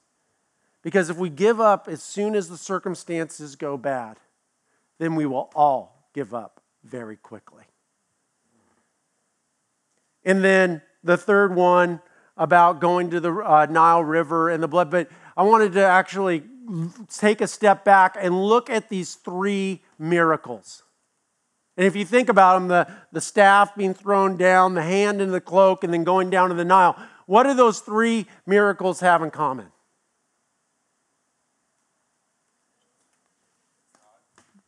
Because 0.81 1.11
if 1.11 1.17
we 1.17 1.29
give 1.29 1.61
up 1.61 1.89
as 1.89 2.05
soon 2.05 2.37
as 2.37 2.49
the 2.49 2.57
circumstances 2.57 3.57
go 3.57 3.77
bad, 3.77 4.19
then 4.99 5.17
we 5.17 5.27
will 5.27 5.51
all 5.57 6.07
give 6.15 6.33
up 6.33 6.63
very 6.85 7.17
quickly. 7.17 7.65
And 10.25 10.45
then 10.45 10.83
the 11.03 11.17
third 11.17 11.53
one 11.53 12.01
about 12.37 12.81
going 12.81 13.11
to 13.11 13.19
the 13.19 13.33
uh, 13.33 13.67
Nile 13.69 14.05
River 14.05 14.51
and 14.51 14.63
the 14.63 14.69
blood. 14.69 14.89
But 14.89 15.11
I 15.37 15.43
wanted 15.43 15.73
to 15.73 15.85
actually 15.85 16.45
take 17.13 17.41
a 17.41 17.49
step 17.49 17.85
back 17.85 18.17
and 18.17 18.41
look 18.41 18.71
at 18.71 18.89
these 18.89 19.17
three 19.17 19.83
miracles. 19.99 20.82
And 21.83 21.89
if 21.89 21.97
you 21.97 22.05
think 22.05 22.29
about 22.29 22.61
them, 22.61 22.69
the, 22.69 22.87
the 23.11 23.21
staff 23.21 23.75
being 23.75 23.93
thrown 23.93 24.37
down, 24.37 24.75
the 24.75 24.85
hand 24.85 25.21
in 25.21 25.33
the 25.33 25.41
cloak, 25.41 25.83
and 25.83 25.93
then 25.93 26.05
going 26.05 26.31
down 26.31 26.51
to 26.51 26.55
the 26.55 26.65
Nile, 26.65 26.97
what 27.27 27.43
do 27.43 27.55
those 27.55 27.81
three 27.81 28.27
miracles 28.47 29.01
have 29.01 29.21
in 29.21 29.33
common? 29.33 29.67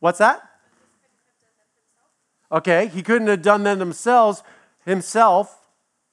What's 0.01 0.17
that? 0.17 0.41
Okay, 2.51 2.87
he 2.89 3.01
couldn't 3.01 3.29
have 3.29 3.41
done 3.41 3.63
them 3.63 3.79
themselves, 3.79 4.43
himself, 4.85 5.57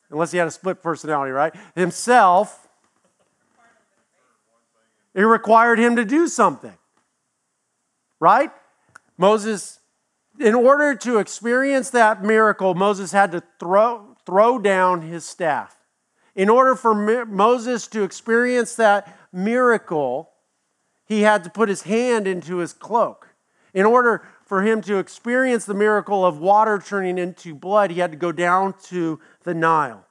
unless 0.09 0.31
he 0.31 0.39
had 0.39 0.47
a 0.47 0.53
split 0.53 0.85
personality, 0.85 1.33
right? 1.33 1.53
Himself. 1.75 2.69
It 5.15 5.23
required 5.23 5.81
him 5.81 5.97
to 5.97 6.05
do 6.05 6.29
something, 6.29 6.79
right? 8.21 8.53
Moses, 9.19 9.81
in 10.43 10.55
order 10.55 10.95
to 10.97 11.19
experience 11.19 11.91
that 11.91 12.23
miracle, 12.23 12.75
Moses 12.75 13.13
had 13.13 13.33
to 13.33 13.43
throw, 13.59 14.17
throw 14.27 14.59
down 14.59 15.03
his 15.03 15.25
staff. 15.25 15.77
In 16.35 16.49
order 16.49 16.75
for 16.75 16.95
Moses 17.27 17.87
to 17.89 18.03
experience 18.03 18.75
that 18.77 19.17
miracle, 19.33 20.31
he 21.05 21.23
had 21.23 21.45
to 21.45 21.51
put 21.51 21.69
his 21.69 21.83
hand 21.83 22.27
into 22.27 22.57
his 22.57 22.73
cloak. 22.73 23.29
In 23.75 23.87
order 23.87 24.23
for 24.45 24.63
him 24.63 24.83
to 24.83 24.99
experience 24.99 25.65
the 25.65 25.75
miracle 25.75 26.27
of 26.27 26.39
water 26.39 26.83
turning 26.85 27.19
into 27.19 27.55
blood, 27.55 27.91
he 27.91 28.01
had 28.01 28.11
to 28.11 28.17
go 28.17 28.33
down 28.33 28.75
to 28.85 29.21
the 29.45 29.55
Nile. 29.55 30.07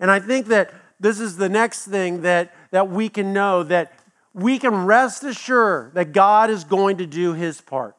And 0.00 0.10
I 0.10 0.20
think 0.20 0.46
that 0.46 0.72
this 1.00 1.20
is 1.20 1.36
the 1.36 1.48
next 1.48 1.86
thing 1.86 2.22
that, 2.22 2.54
that 2.70 2.90
we 2.90 3.08
can 3.08 3.32
know 3.32 3.62
that 3.62 3.92
we 4.34 4.58
can 4.58 4.86
rest 4.86 5.24
assured 5.24 5.94
that 5.94 6.12
God 6.12 6.50
is 6.50 6.64
going 6.64 6.98
to 6.98 7.06
do 7.06 7.34
his 7.34 7.60
part. 7.60 7.96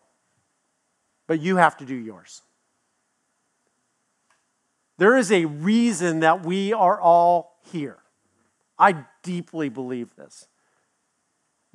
But 1.29 1.41
you 1.41 1.57
have 1.57 1.77
to 1.77 1.85
do 1.85 1.93
yours. 1.93 2.41
There 4.97 5.15
is 5.15 5.31
a 5.31 5.45
reason 5.45 6.21
that 6.21 6.43
we 6.43 6.73
are 6.73 6.99
all 6.99 7.59
here. 7.71 7.99
I 8.79 9.05
deeply 9.21 9.69
believe 9.69 10.15
this 10.15 10.47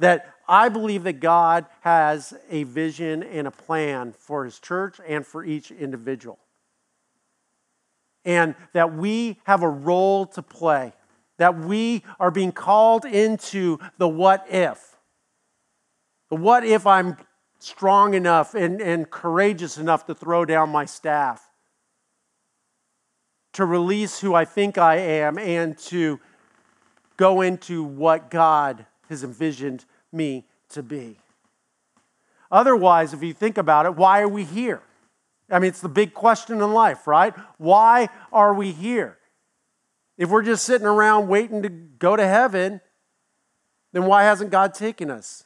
that 0.01 0.35
I 0.49 0.71
believe 0.71 1.05
that 1.05 1.21
God 1.21 1.67
has 1.83 2.35
a 2.51 2.65
vision 2.65 3.23
and 3.23 3.47
a 3.47 3.53
plan 3.53 4.13
for 4.19 4.45
his 4.45 4.59
church 4.59 4.99
and 5.07 5.25
for 5.25 5.45
each 5.45 5.71
individual. 5.71 6.41
And 8.25 8.57
that 8.73 8.93
we 8.93 9.39
have 9.45 9.63
a 9.63 9.69
role 9.69 10.27
to 10.27 10.43
play, 10.43 10.95
that 11.39 11.57
we 11.57 12.03
are 12.19 12.33
being 12.33 12.51
called 12.51 13.05
into 13.05 13.79
the 13.99 14.09
what 14.09 14.47
if. 14.51 14.97
The 16.31 16.37
what 16.37 16.65
if 16.65 16.89
I'm 16.89 17.17
strong 17.65 18.15
enough 18.15 18.55
and, 18.55 18.81
and 18.81 19.11
courageous 19.11 19.79
enough 19.79 20.07
to 20.07 20.15
throw 20.15 20.45
down 20.45 20.69
my 20.69 20.85
staff, 20.85 21.51
to 23.53 23.65
release 23.65 24.21
who 24.21 24.35
I 24.35 24.45
think 24.45 24.77
I 24.77 24.97
am, 24.97 25.39
and 25.39 25.77
to 25.79 26.21
go 27.17 27.41
into 27.41 27.83
what 27.83 28.31
God 28.31 28.87
has 29.09 29.25
envisioned 29.25 29.85
me 30.13 30.45
to 30.71 30.83
be. 30.83 31.19
Otherwise, 32.51 33.15
if 33.15 33.23
you 33.23 33.33
think 33.33 33.57
about 33.57 33.87
it, 33.87 33.97
why 33.97 34.21
are 34.21 34.29
we 34.29 34.45
here? 34.45 34.83
I 35.51 35.59
mean, 35.59 35.69
it's 35.69 35.81
the 35.81 35.89
big 35.89 36.15
question 36.15 36.61
in 36.61 36.73
life, 36.73 37.07
right? 37.07 37.35
Why 37.59 38.09
are 38.33 38.55
we 38.55 38.73
here? 38.73 39.19
If 40.19 40.31
we're 40.31 40.43
just 40.43 40.65
sitting 40.65 40.87
around 40.87 41.29
waiting 41.29 41.63
to 41.63 41.69
go 41.69 42.17
to 42.17 42.27
heaven, 42.27 42.81
then 43.93 44.05
why 44.05 44.25
hasn't 44.25 44.51
God 44.51 44.75
taken 44.75 45.11
us? 45.11 45.45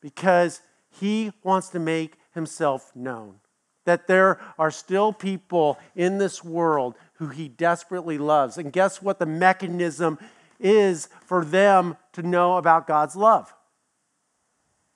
Because 0.00 0.60
He 0.90 1.32
wants 1.42 1.68
to 1.70 1.78
make 1.78 2.14
Himself 2.34 2.92
known. 2.94 3.36
That 3.84 4.06
there 4.06 4.40
are 4.58 4.70
still 4.70 5.12
people 5.12 5.78
in 5.94 6.18
this 6.18 6.44
world 6.44 6.94
who 7.14 7.28
He 7.28 7.48
desperately 7.48 8.18
loves. 8.18 8.58
And 8.58 8.72
guess 8.72 9.00
what 9.02 9.18
the 9.18 9.26
mechanism 9.26 10.18
is 10.60 11.08
for 11.24 11.44
them 11.44 11.96
to 12.12 12.22
know 12.22 12.56
about 12.56 12.86
God's 12.86 13.16
love? 13.16 13.52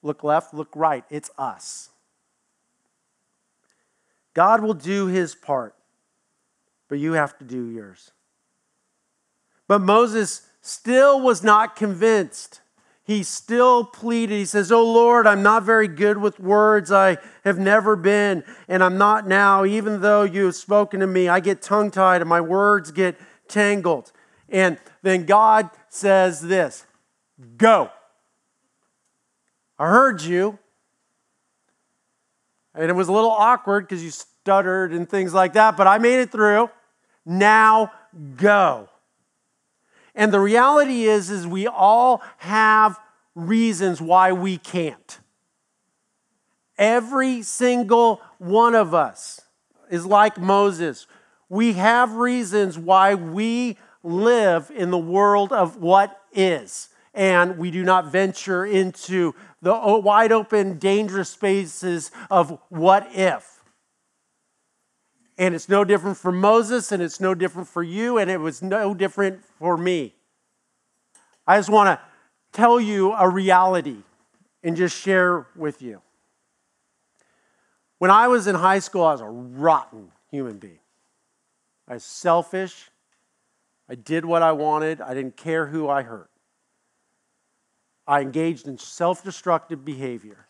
Look 0.02 0.24
left, 0.24 0.52
look 0.52 0.74
right. 0.74 1.04
It's 1.10 1.30
us. 1.38 1.90
God 4.34 4.62
will 4.62 4.74
do 4.74 5.06
his 5.06 5.34
part, 5.34 5.74
but 6.88 6.98
you 6.98 7.12
have 7.12 7.36
to 7.38 7.44
do 7.44 7.68
yours. 7.68 8.10
But 9.68 9.80
Moses 9.80 10.46
still 10.60 11.20
was 11.20 11.42
not 11.42 11.76
convinced. 11.76 12.61
He 13.04 13.24
still 13.24 13.84
pleaded. 13.84 14.36
He 14.36 14.44
says, 14.44 14.70
Oh 14.70 14.84
Lord, 14.84 15.26
I'm 15.26 15.42
not 15.42 15.64
very 15.64 15.88
good 15.88 16.18
with 16.18 16.38
words. 16.38 16.92
I 16.92 17.18
have 17.44 17.58
never 17.58 17.96
been, 17.96 18.44
and 18.68 18.82
I'm 18.82 18.96
not 18.96 19.26
now. 19.26 19.64
Even 19.64 20.00
though 20.00 20.22
you 20.22 20.44
have 20.46 20.54
spoken 20.54 21.00
to 21.00 21.06
me, 21.06 21.28
I 21.28 21.40
get 21.40 21.62
tongue 21.62 21.90
tied 21.90 22.20
and 22.20 22.30
my 22.30 22.40
words 22.40 22.92
get 22.92 23.16
tangled. 23.48 24.12
And 24.48 24.78
then 25.02 25.26
God 25.26 25.70
says 25.88 26.40
this 26.40 26.86
Go. 27.56 27.90
I 29.78 29.88
heard 29.88 30.22
you. 30.22 30.58
And 32.74 32.88
it 32.88 32.94
was 32.94 33.08
a 33.08 33.12
little 33.12 33.30
awkward 33.30 33.86
because 33.86 34.02
you 34.02 34.10
stuttered 34.10 34.92
and 34.92 35.08
things 35.08 35.34
like 35.34 35.54
that, 35.54 35.76
but 35.76 35.86
I 35.86 35.98
made 35.98 36.20
it 36.20 36.30
through. 36.30 36.70
Now 37.26 37.92
go. 38.36 38.88
And 40.14 40.32
the 40.32 40.40
reality 40.40 41.04
is 41.04 41.30
is 41.30 41.46
we 41.46 41.66
all 41.66 42.22
have 42.38 42.98
reasons 43.34 44.00
why 44.00 44.32
we 44.32 44.58
can't. 44.58 45.18
Every 46.76 47.42
single 47.42 48.20
one 48.38 48.74
of 48.74 48.94
us 48.94 49.40
is 49.90 50.04
like 50.06 50.38
Moses. 50.38 51.06
We 51.48 51.74
have 51.74 52.14
reasons 52.14 52.78
why 52.78 53.14
we 53.14 53.78
live 54.02 54.70
in 54.74 54.90
the 54.90 54.98
world 54.98 55.52
of 55.52 55.76
what 55.76 56.18
is, 56.32 56.88
and 57.14 57.58
we 57.58 57.70
do 57.70 57.84
not 57.84 58.10
venture 58.10 58.64
into 58.64 59.34
the 59.60 59.74
wide 59.74 60.32
open, 60.32 60.78
dangerous 60.78 61.30
spaces 61.30 62.10
of 62.30 62.58
what 62.68 63.06
if. 63.12 63.51
And 65.42 65.56
it's 65.56 65.68
no 65.68 65.82
different 65.82 66.18
for 66.18 66.30
Moses, 66.30 66.92
and 66.92 67.02
it's 67.02 67.18
no 67.18 67.34
different 67.34 67.66
for 67.66 67.82
you, 67.82 68.16
and 68.16 68.30
it 68.30 68.38
was 68.38 68.62
no 68.62 68.94
different 68.94 69.44
for 69.58 69.76
me. 69.76 70.14
I 71.48 71.58
just 71.58 71.68
want 71.68 71.88
to 71.88 72.00
tell 72.52 72.80
you 72.80 73.12
a 73.12 73.28
reality 73.28 74.04
and 74.62 74.76
just 74.76 74.96
share 74.96 75.48
with 75.56 75.82
you. 75.82 76.00
When 77.98 78.08
I 78.08 78.28
was 78.28 78.46
in 78.46 78.54
high 78.54 78.78
school, 78.78 79.02
I 79.02 79.10
was 79.10 79.20
a 79.20 79.26
rotten 79.26 80.12
human 80.30 80.58
being. 80.58 80.78
I 81.88 81.94
was 81.94 82.04
selfish. 82.04 82.88
I 83.88 83.96
did 83.96 84.24
what 84.24 84.44
I 84.44 84.52
wanted. 84.52 85.00
I 85.00 85.12
didn't 85.12 85.36
care 85.36 85.66
who 85.66 85.88
I 85.88 86.02
hurt. 86.02 86.30
I 88.06 88.20
engaged 88.20 88.68
in 88.68 88.78
self 88.78 89.24
destructive 89.24 89.84
behavior. 89.84 90.46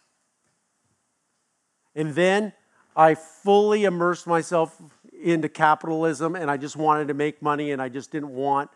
And 1.95 2.15
then 2.15 2.53
I 2.97 3.15
fully 3.15 3.85
immersed 3.85 4.27
myself 4.27 4.81
into 5.23 5.49
capitalism 5.49 6.35
and 6.35 6.51
I 6.51 6.57
just 6.57 6.77
wanted 6.77 7.09
to 7.09 7.15
make 7.15 7.41
money 7.41 7.71
and 7.71 7.81
I 7.81 7.89
just 7.89 8.11
didn't 8.11 8.35
want 8.35 8.71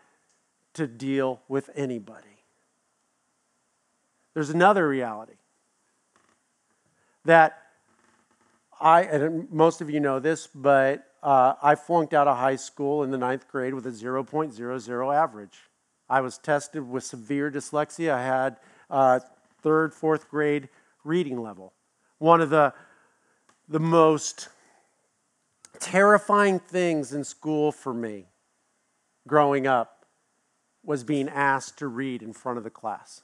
to 0.73 0.87
deal 0.87 1.41
with 1.47 1.69
anybody. 1.75 2.27
There's 4.33 4.49
another 4.49 4.87
reality 4.87 5.33
that 7.25 7.61
I, 8.79 9.01
and 9.03 9.51
most 9.51 9.81
of 9.81 9.89
you 9.89 9.99
know 9.99 10.19
this, 10.19 10.47
but 10.47 11.03
uh, 11.23 11.55
I 11.61 11.75
flunked 11.75 12.13
out 12.13 12.27
of 12.27 12.37
high 12.37 12.55
school 12.55 13.03
in 13.03 13.11
the 13.11 13.17
ninth 13.17 13.47
grade 13.47 13.73
with 13.73 13.85
a 13.87 13.91
0.00 13.91 15.15
average. 15.15 15.57
I 16.09 16.21
was 16.21 16.37
tested 16.37 16.87
with 16.87 17.03
severe 17.03 17.51
dyslexia. 17.51 18.13
I 18.13 18.23
had 18.23 18.57
uh, 18.89 19.19
third, 19.61 19.93
fourth 19.93 20.29
grade 20.29 20.69
reading 21.03 21.41
level. 21.41 21.73
One 22.19 22.39
of 22.39 22.49
the, 22.49 22.73
the 23.67 23.79
most 23.79 24.49
terrifying 25.79 26.59
things 26.59 27.13
in 27.13 27.23
school 27.23 27.71
for 27.71 27.93
me 27.93 28.25
growing 29.27 29.67
up 29.67 30.05
was 30.83 31.03
being 31.03 31.27
asked 31.27 31.77
to 31.79 31.87
read 31.87 32.23
in 32.23 32.31
front 32.31 32.57
of 32.57 32.63
the 32.63 32.69
class. 32.69 33.21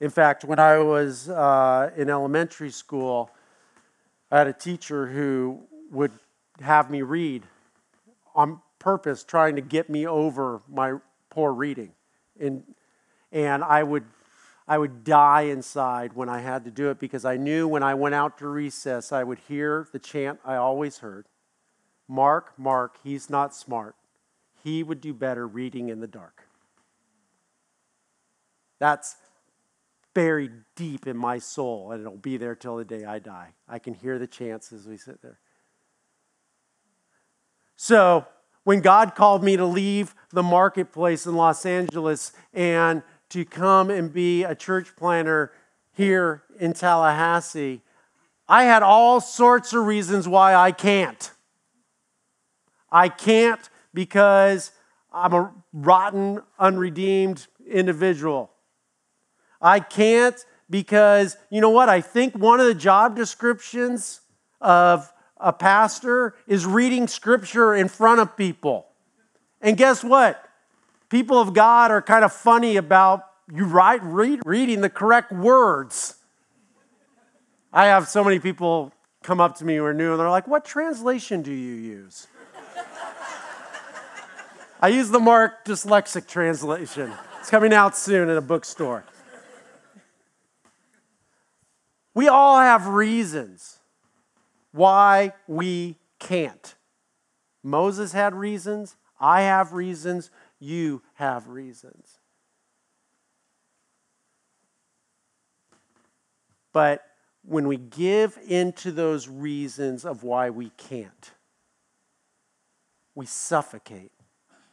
In 0.00 0.10
fact, 0.10 0.44
when 0.44 0.58
I 0.58 0.78
was 0.78 1.28
uh, 1.28 1.90
in 1.96 2.10
elementary 2.10 2.70
school, 2.70 3.30
I 4.30 4.38
had 4.38 4.46
a 4.46 4.52
teacher 4.52 5.06
who 5.06 5.60
would 5.90 6.12
have 6.60 6.90
me 6.90 7.02
read 7.02 7.44
on 8.34 8.60
purpose, 8.78 9.24
trying 9.24 9.56
to 9.56 9.62
get 9.62 9.88
me 9.88 10.06
over 10.06 10.60
my 10.68 10.94
poor 11.30 11.52
reading. 11.52 11.92
And, 12.38 12.62
and 13.32 13.64
I, 13.64 13.82
would, 13.82 14.04
I 14.68 14.76
would 14.76 15.02
die 15.02 15.42
inside 15.42 16.12
when 16.12 16.28
I 16.28 16.40
had 16.40 16.64
to 16.66 16.70
do 16.70 16.90
it 16.90 16.98
because 16.98 17.24
I 17.24 17.38
knew 17.38 17.66
when 17.66 17.82
I 17.82 17.94
went 17.94 18.14
out 18.14 18.36
to 18.38 18.48
recess, 18.48 19.12
I 19.12 19.24
would 19.24 19.38
hear 19.48 19.88
the 19.92 19.98
chant 19.98 20.40
I 20.44 20.56
always 20.56 20.98
heard 20.98 21.26
Mark, 22.08 22.58
Mark, 22.58 22.96
he's 23.04 23.28
not 23.28 23.54
smart. 23.54 23.94
He 24.64 24.82
would 24.82 25.00
do 25.00 25.12
better 25.12 25.46
reading 25.46 25.90
in 25.90 26.00
the 26.00 26.06
dark. 26.06 26.48
That's 28.78 29.16
buried 30.14 30.52
deep 30.74 31.06
in 31.06 31.16
my 31.16 31.38
soul, 31.38 31.92
and 31.92 32.00
it'll 32.00 32.16
be 32.16 32.38
there 32.38 32.54
till 32.54 32.76
the 32.76 32.84
day 32.84 33.04
I 33.04 33.18
die. 33.18 33.50
I 33.68 33.78
can 33.78 33.92
hear 33.92 34.18
the 34.18 34.26
chants 34.26 34.72
as 34.72 34.86
we 34.86 34.96
sit 34.96 35.20
there. 35.20 35.38
So, 37.76 38.26
when 38.64 38.80
God 38.80 39.14
called 39.14 39.44
me 39.44 39.56
to 39.56 39.64
leave 39.64 40.14
the 40.30 40.42
marketplace 40.42 41.26
in 41.26 41.36
Los 41.36 41.64
Angeles 41.64 42.32
and 42.52 43.02
to 43.30 43.44
come 43.44 43.90
and 43.90 44.12
be 44.12 44.44
a 44.44 44.54
church 44.54 44.96
planter 44.96 45.52
here 45.92 46.42
in 46.58 46.72
Tallahassee, 46.72 47.82
I 48.48 48.64
had 48.64 48.82
all 48.82 49.20
sorts 49.20 49.72
of 49.72 49.84
reasons 49.84 50.26
why 50.26 50.54
I 50.54 50.72
can't. 50.72 51.30
I 52.90 53.08
can't 53.08 53.68
because 53.92 54.72
I'm 55.12 55.34
a 55.34 55.52
rotten, 55.72 56.40
unredeemed 56.58 57.46
individual. 57.66 58.50
I 59.60 59.80
can't 59.80 60.42
because, 60.70 61.36
you 61.50 61.60
know 61.60 61.70
what? 61.70 61.88
I 61.88 62.00
think 62.00 62.34
one 62.34 62.60
of 62.60 62.66
the 62.66 62.74
job 62.74 63.16
descriptions 63.16 64.20
of 64.60 65.12
a 65.36 65.52
pastor 65.52 66.34
is 66.46 66.66
reading 66.66 67.06
scripture 67.06 67.74
in 67.74 67.88
front 67.88 68.20
of 68.20 68.36
people. 68.36 68.86
And 69.60 69.76
guess 69.76 70.02
what? 70.02 70.47
People 71.08 71.40
of 71.40 71.54
God 71.54 71.90
are 71.90 72.02
kind 72.02 72.24
of 72.24 72.32
funny 72.32 72.76
about 72.76 73.24
you 73.52 73.64
write, 73.64 74.02
read, 74.02 74.40
reading 74.44 74.82
the 74.82 74.90
correct 74.90 75.32
words. 75.32 76.16
I 77.72 77.86
have 77.86 78.08
so 78.08 78.22
many 78.22 78.38
people 78.38 78.92
come 79.22 79.40
up 79.40 79.56
to 79.56 79.64
me 79.64 79.76
who 79.76 79.84
are 79.84 79.94
new 79.94 80.12
and 80.12 80.20
they're 80.20 80.30
like, 80.30 80.46
What 80.46 80.64
translation 80.64 81.42
do 81.42 81.52
you 81.52 81.74
use? 81.74 82.28
I 84.80 84.88
use 84.88 85.10
the 85.10 85.18
Mark 85.18 85.64
Dyslexic 85.64 86.28
translation. 86.28 87.12
It's 87.40 87.50
coming 87.50 87.72
out 87.72 87.96
soon 87.96 88.28
in 88.28 88.36
a 88.36 88.42
bookstore. 88.42 89.04
We 92.14 92.28
all 92.28 92.58
have 92.58 92.86
reasons 92.86 93.78
why 94.72 95.32
we 95.46 95.96
can't. 96.18 96.74
Moses 97.62 98.12
had 98.12 98.34
reasons. 98.34 98.96
I 99.20 99.42
have 99.42 99.72
reasons. 99.72 100.30
You 100.60 101.02
have 101.14 101.48
reasons. 101.48 102.18
But 106.72 107.02
when 107.44 107.66
we 107.66 107.76
give 107.76 108.38
into 108.46 108.92
those 108.92 109.28
reasons 109.28 110.04
of 110.04 110.22
why 110.22 110.50
we 110.50 110.70
can't, 110.76 111.32
we 113.14 113.26
suffocate 113.26 114.12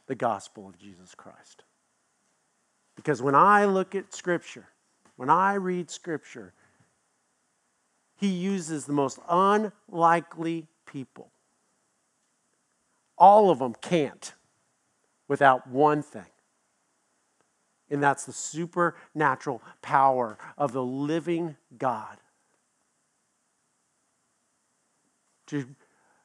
the 0.06 0.14
gospel 0.14 0.68
of 0.68 0.78
Jesus 0.78 1.14
Christ. 1.14 1.64
Because 2.94 3.20
when 3.20 3.34
I 3.34 3.64
look 3.64 3.94
at 3.94 4.14
Scripture, 4.14 4.68
when 5.16 5.30
I 5.30 5.54
read 5.54 5.90
Scripture, 5.90 6.52
he 8.16 8.28
uses 8.28 8.86
the 8.86 8.92
most 8.92 9.18
unlikely 9.28 10.68
people. 10.86 11.32
All 13.18 13.50
of 13.50 13.58
them 13.58 13.74
can't 13.80 14.32
without 15.28 15.66
one 15.68 16.02
thing. 16.02 16.26
And 17.90 18.02
that's 18.02 18.24
the 18.24 18.32
supernatural 18.32 19.62
power 19.80 20.38
of 20.58 20.72
the 20.72 20.82
living 20.82 21.56
God 21.78 22.18
to 25.46 25.66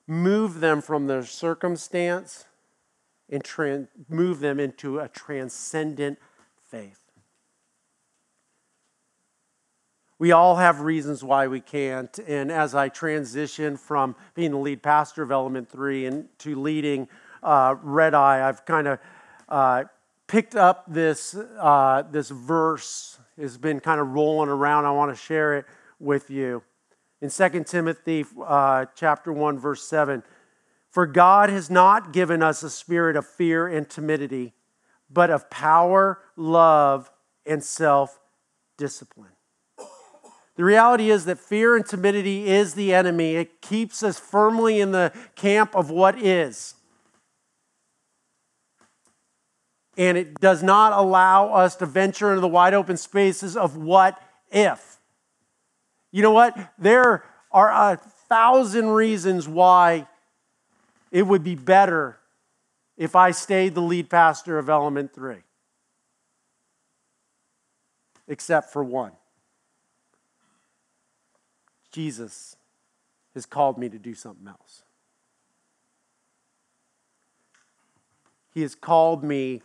move 0.07 0.59
them 0.59 0.81
from 0.81 1.07
their 1.07 1.23
circumstance 1.23 2.45
and 3.29 3.43
trans- 3.43 3.87
move 4.09 4.39
them 4.39 4.59
into 4.59 4.99
a 4.99 5.07
transcendent 5.07 6.19
faith. 6.59 6.99
We 10.17 10.31
all 10.31 10.57
have 10.57 10.81
reasons 10.81 11.23
why 11.23 11.47
we 11.47 11.61
can't. 11.61 12.19
And 12.27 12.51
as 12.51 12.75
I 12.75 12.89
transition 12.89 13.77
from 13.77 14.15
being 14.35 14.51
the 14.51 14.57
lead 14.57 14.83
pastor 14.83 15.23
of 15.23 15.31
Element 15.31 15.69
3 15.69 16.05
into 16.05 16.59
leading 16.59 17.07
uh, 17.43 17.75
Red 17.81 18.13
Eye, 18.13 18.47
I've 18.47 18.65
kind 18.65 18.87
of 18.87 18.99
uh, 19.49 19.83
picked 20.27 20.55
up 20.55 20.85
this, 20.87 21.35
uh, 21.35 22.03
this 22.09 22.29
verse. 22.29 23.19
It's 23.37 23.57
been 23.57 23.79
kind 23.79 23.99
of 23.99 24.09
rolling 24.09 24.49
around. 24.49 24.85
I 24.85 24.91
want 24.91 25.15
to 25.15 25.21
share 25.21 25.57
it 25.57 25.65
with 25.99 26.29
you. 26.29 26.63
In 27.21 27.29
2 27.29 27.63
Timothy 27.65 28.25
uh, 28.43 28.85
chapter 28.95 29.31
1, 29.31 29.59
verse 29.59 29.83
7, 29.87 30.23
for 30.89 31.05
God 31.05 31.49
has 31.49 31.69
not 31.69 32.11
given 32.11 32.41
us 32.41 32.63
a 32.63 32.69
spirit 32.69 33.15
of 33.15 33.25
fear 33.25 33.67
and 33.67 33.89
timidity, 33.89 34.53
but 35.09 35.29
of 35.29 35.49
power, 35.49 36.19
love, 36.35 37.11
and 37.45 37.63
self 37.63 38.19
discipline. 38.77 39.31
The 40.55 40.65
reality 40.65 41.09
is 41.09 41.25
that 41.25 41.39
fear 41.39 41.75
and 41.75 41.85
timidity 41.85 42.47
is 42.47 42.73
the 42.73 42.93
enemy. 42.93 43.35
It 43.35 43.61
keeps 43.61 44.03
us 44.03 44.19
firmly 44.19 44.81
in 44.81 44.91
the 44.91 45.13
camp 45.35 45.75
of 45.75 45.89
what 45.89 46.21
is. 46.21 46.75
And 50.01 50.17
it 50.17 50.39
does 50.39 50.63
not 50.63 50.93
allow 50.93 51.53
us 51.53 51.75
to 51.75 51.85
venture 51.85 52.29
into 52.29 52.41
the 52.41 52.47
wide 52.47 52.73
open 52.73 52.97
spaces 52.97 53.55
of 53.55 53.77
what 53.77 54.19
if. 54.51 54.97
You 56.11 56.23
know 56.23 56.31
what? 56.31 56.57
There 56.79 57.23
are 57.51 57.69
a 57.69 57.97
thousand 58.27 58.89
reasons 58.89 59.47
why 59.47 60.07
it 61.11 61.21
would 61.21 61.43
be 61.43 61.53
better 61.53 62.17
if 62.97 63.15
I 63.15 63.29
stayed 63.29 63.75
the 63.75 63.81
lead 63.81 64.09
pastor 64.09 64.57
of 64.57 64.71
Element 64.71 65.13
3, 65.13 65.35
except 68.27 68.73
for 68.73 68.83
one. 68.83 69.11
Jesus 71.91 72.55
has 73.35 73.45
called 73.45 73.77
me 73.77 73.87
to 73.87 73.99
do 73.99 74.15
something 74.15 74.47
else. 74.47 74.81
He 78.51 78.63
has 78.63 78.73
called 78.73 79.23
me 79.23 79.61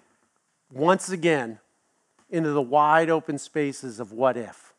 once 0.71 1.09
again 1.09 1.59
into 2.31 2.51
the 2.51 2.63
wide 2.63 3.11
open 3.11 3.39
spaces 3.39 4.01
of 4.01 4.13
what 4.13 4.37
if. 4.37 4.75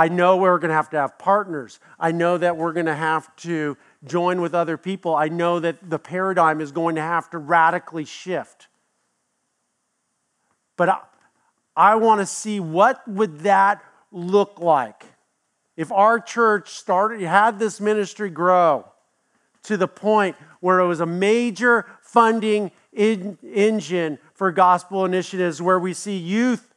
I 0.00 0.08
know 0.08 0.38
we're 0.38 0.58
going 0.58 0.70
to 0.70 0.74
have 0.74 0.88
to 0.90 0.96
have 0.96 1.18
partners. 1.18 1.78
I 1.98 2.12
know 2.12 2.38
that 2.38 2.56
we're 2.56 2.72
going 2.72 2.86
to 2.86 2.94
have 2.94 3.36
to 3.36 3.76
join 4.02 4.40
with 4.40 4.54
other 4.54 4.78
people. 4.78 5.14
I 5.14 5.28
know 5.28 5.60
that 5.60 5.90
the 5.90 5.98
paradigm 5.98 6.62
is 6.62 6.72
going 6.72 6.94
to 6.94 7.02
have 7.02 7.28
to 7.30 7.38
radically 7.38 8.06
shift. 8.06 8.68
But 10.78 10.88
I, 10.88 11.00
I 11.76 11.94
want 11.96 12.22
to 12.22 12.26
see 12.26 12.60
what 12.60 13.06
would 13.06 13.40
that 13.40 13.84
look 14.10 14.58
like 14.58 15.04
if 15.76 15.92
our 15.92 16.18
church 16.18 16.70
started 16.70 17.20
had 17.20 17.58
this 17.58 17.78
ministry 17.78 18.30
grow 18.30 18.90
to 19.64 19.76
the 19.76 19.86
point 19.86 20.34
where 20.60 20.78
it 20.78 20.86
was 20.86 21.00
a 21.00 21.06
major 21.06 21.84
funding 22.00 22.72
in, 22.94 23.36
engine 23.42 24.18
for 24.32 24.50
gospel 24.50 25.04
initiatives 25.04 25.60
where 25.60 25.78
we 25.78 25.92
see 25.92 26.16
youth 26.16 26.74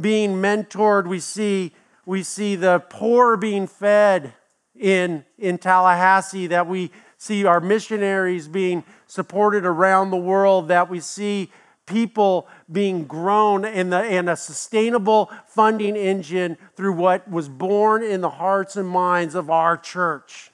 being 0.00 0.34
mentored, 0.34 1.08
we 1.08 1.18
see, 1.18 1.72
we 2.10 2.24
see 2.24 2.56
the 2.56 2.80
poor 2.90 3.36
being 3.36 3.68
fed 3.68 4.32
in, 4.74 5.24
in 5.38 5.58
Tallahassee, 5.58 6.48
that 6.48 6.66
we 6.66 6.90
see 7.16 7.44
our 7.44 7.60
missionaries 7.60 8.48
being 8.48 8.82
supported 9.06 9.64
around 9.64 10.10
the 10.10 10.16
world, 10.16 10.66
that 10.66 10.90
we 10.90 10.98
see 10.98 11.52
people 11.86 12.48
being 12.72 13.04
grown 13.04 13.64
in, 13.64 13.90
the, 13.90 14.04
in 14.04 14.28
a 14.28 14.34
sustainable 14.34 15.30
funding 15.46 15.94
engine 15.94 16.58
through 16.74 16.94
what 16.94 17.30
was 17.30 17.48
born 17.48 18.02
in 18.02 18.22
the 18.22 18.30
hearts 18.30 18.74
and 18.74 18.88
minds 18.88 19.36
of 19.36 19.48
our 19.48 19.76
church. 19.76 20.50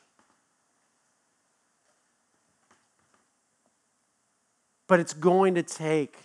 But 4.89 5.01
it's 5.01 5.15
going 5.15 5.55
to 5.55 5.63
take 5.63 6.19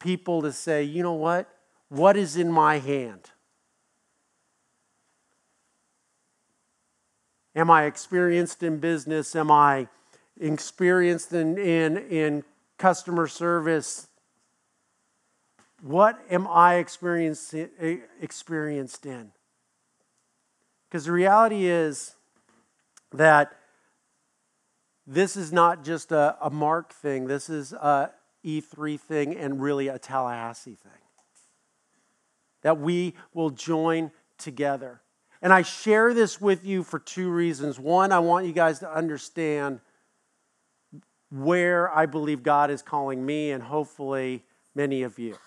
people 0.00 0.40
to 0.40 0.50
say, 0.50 0.82
you 0.82 1.02
know 1.02 1.12
what? 1.12 1.46
What 1.88 2.16
is 2.16 2.36
in 2.36 2.50
my 2.52 2.78
hand? 2.78 3.30
Am 7.56 7.70
I 7.70 7.84
experienced 7.84 8.62
in 8.62 8.78
business? 8.78 9.34
Am 9.34 9.50
I 9.50 9.88
experienced 10.40 11.32
in, 11.32 11.58
in, 11.58 11.96
in 11.96 12.44
customer 12.76 13.26
service? 13.26 14.08
What 15.82 16.18
am 16.30 16.46
I 16.46 16.76
experienced, 16.76 17.54
eh, 17.54 17.96
experienced 18.20 19.06
in? 19.06 19.32
Because 20.88 21.06
the 21.06 21.12
reality 21.12 21.66
is 21.66 22.14
that 23.12 23.52
this 25.06 25.36
is 25.36 25.52
not 25.52 25.84
just 25.84 26.12
a, 26.12 26.36
a 26.40 26.50
Mark 26.50 26.92
thing, 26.92 27.26
this 27.26 27.48
is 27.48 27.72
a, 27.72 28.10
E3 28.44 29.00
thing 29.00 29.36
and 29.36 29.60
really 29.60 29.88
a 29.88 29.98
Tallahassee 29.98 30.76
thing. 30.76 31.07
That 32.68 32.78
we 32.78 33.14
will 33.32 33.48
join 33.48 34.10
together. 34.36 35.00
And 35.40 35.54
I 35.54 35.62
share 35.62 36.12
this 36.12 36.38
with 36.38 36.66
you 36.66 36.82
for 36.82 36.98
two 36.98 37.30
reasons. 37.30 37.80
One, 37.80 38.12
I 38.12 38.18
want 38.18 38.44
you 38.44 38.52
guys 38.52 38.80
to 38.80 38.94
understand 38.94 39.80
where 41.30 41.90
I 41.90 42.04
believe 42.04 42.42
God 42.42 42.70
is 42.70 42.82
calling 42.82 43.24
me 43.24 43.52
and 43.52 43.62
hopefully 43.62 44.44
many 44.74 45.02
of 45.02 45.18
you. 45.18 45.38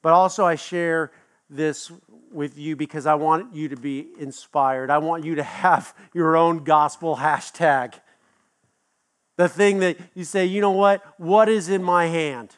But 0.00 0.14
also, 0.14 0.46
I 0.46 0.54
share 0.54 1.12
this 1.50 1.92
with 2.32 2.56
you 2.56 2.74
because 2.74 3.04
I 3.04 3.16
want 3.16 3.54
you 3.54 3.68
to 3.68 3.76
be 3.76 4.06
inspired. 4.18 4.90
I 4.90 4.96
want 4.96 5.22
you 5.22 5.34
to 5.34 5.42
have 5.42 5.94
your 6.14 6.34
own 6.34 6.64
gospel 6.64 7.16
hashtag. 7.16 7.92
The 9.36 9.50
thing 9.50 9.80
that 9.80 9.98
you 10.14 10.24
say, 10.24 10.46
you 10.46 10.62
know 10.62 10.70
what? 10.70 11.04
What 11.18 11.50
is 11.50 11.68
in 11.68 11.82
my 11.82 12.06
hand? 12.06 12.56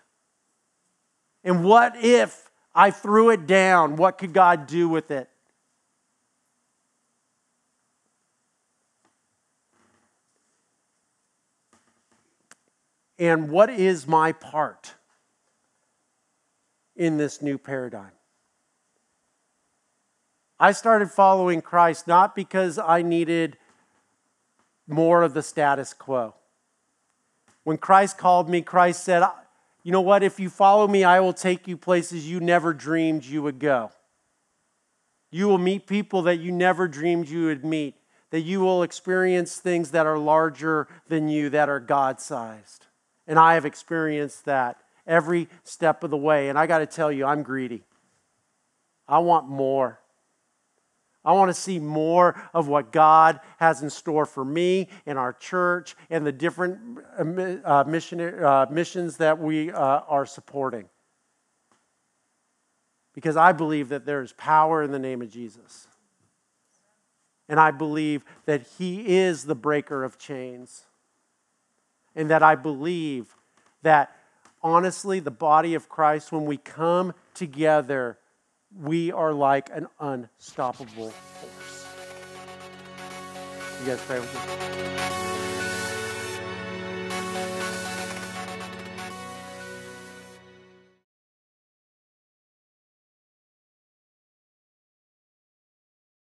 And 1.43 1.65
what 1.65 1.97
if 1.97 2.48
I 2.79 2.93
threw 2.93 3.31
it 3.31 3.49
down? 3.49 3.97
What 3.97 4.19
could 4.19 4.33
God 4.33 4.69
do 4.69 4.89
with 4.89 5.11
it? 5.11 5.29
And 13.19 13.51
what 13.51 13.69
is 13.69 14.07
my 14.07 14.31
part 14.31 14.95
in 16.95 17.17
this 17.17 17.43
new 17.43 17.59
paradigm? 17.59 18.13
I 20.61 20.71
started 20.71 21.11
following 21.11 21.61
Christ 21.61 22.07
not 22.07 22.37
because 22.37 22.79
I 22.79 23.03
needed 23.03 23.59
more 24.87 25.23
of 25.23 25.35
the 25.35 25.43
status 25.43 25.93
quo. 25.93 26.37
When 27.65 27.77
Christ 27.77 28.19
called 28.19 28.49
me, 28.49 28.63
Christ 28.63 29.03
said, 29.03 29.25
You 29.83 29.93
know 29.93 30.01
what? 30.01 30.23
If 30.23 30.39
you 30.41 30.51
follow 30.51 30.87
me, 30.87 31.05
I 31.05 31.21
will 31.21 31.33
take 31.33 31.69
you 31.69 31.77
places 31.77 32.29
you 32.29 32.41
never 32.41 32.75
dreamed 32.75 33.25
you 33.25 33.43
would 33.43 33.59
go. 33.59 33.91
You 35.31 35.47
will 35.49 35.59
meet 35.59 35.87
people 35.87 36.23
that 36.23 36.41
you 36.41 36.53
never 36.53 36.89
dreamed 36.89 37.29
you 37.29 37.47
would 37.47 37.65
meet, 37.65 37.95
that 38.31 38.41
you 38.41 38.61
will 38.61 38.83
experience 38.83 39.59
things 39.59 39.91
that 39.91 40.07
are 40.07 40.19
larger 40.19 40.89
than 41.09 41.29
you, 41.29 41.51
that 41.51 41.69
are 41.69 41.81
God 41.81 42.21
sized. 42.21 42.87
And 43.27 43.39
I 43.39 43.55
have 43.55 43.65
experienced 43.65 44.47
that 44.47 44.79
every 45.07 45.49
step 45.65 46.03
of 46.03 46.11
the 46.11 46.17
way. 46.17 46.49
And 46.49 46.59
I 46.59 46.67
got 46.67 46.79
to 46.79 46.87
tell 46.87 47.13
you, 47.13 47.25
I'm 47.25 47.43
greedy. 47.43 47.83
I 49.07 49.19
want 49.19 49.49
more. 49.49 50.01
I 51.29 51.33
want 51.33 51.51
to 51.51 51.61
see 51.61 51.79
more 51.79 52.41
of 52.55 52.69
what 52.69 52.91
God 52.91 53.41
has 53.59 53.83
in 53.83 53.91
store 53.91 54.25
for 54.25 54.47
me 54.47 54.89
and 55.05 55.19
our 55.19 55.35
church 55.35 55.95
and 56.09 56.27
the 56.27 56.33
different 56.33 57.01
uh, 57.67 57.85
missionary, 57.87 58.43
uh, 58.43 58.65
missions 58.71 59.19
that 59.19 59.39
we 59.39 59.71
uh, 59.71 59.77
are 60.09 60.25
supporting. 60.25 60.89
Because 63.13 63.37
I 63.37 63.53
believe 63.53 63.91
that 63.91 64.07
there 64.07 64.23
is 64.23 64.33
power 64.33 64.83
in 64.83 64.91
the 64.91 64.99
name 64.99 65.21
of 65.21 65.31
Jesus. 65.31 65.87
And 67.47 67.61
I 67.61 67.73
believe 67.73 68.25
that 68.47 68.63
He 68.79 69.19
is 69.19 69.45
the 69.45 69.55
breaker 69.55 70.05
of 70.05 70.17
chains. 70.17 70.85
And 72.17 72.31
that 72.31 72.43
I 72.43 72.55
believe 72.55 73.37
that 73.83 74.17
honestly, 74.63 75.21
the 75.21 75.31
body 75.31 75.75
of 75.75 75.91
Christ, 75.91 76.33
when 76.33 76.47
we 76.47 76.57
come 76.57 77.13
together, 77.35 78.17
we 78.77 79.13
are 79.13 79.33
like 79.33 79.71
an 79.73 79.87
unstoppable 80.01 81.11
force. 81.11 81.87
You 83.81 83.87
guys 83.87 84.01
pray 84.07 84.21
with 84.21 84.35
me? 84.35 85.68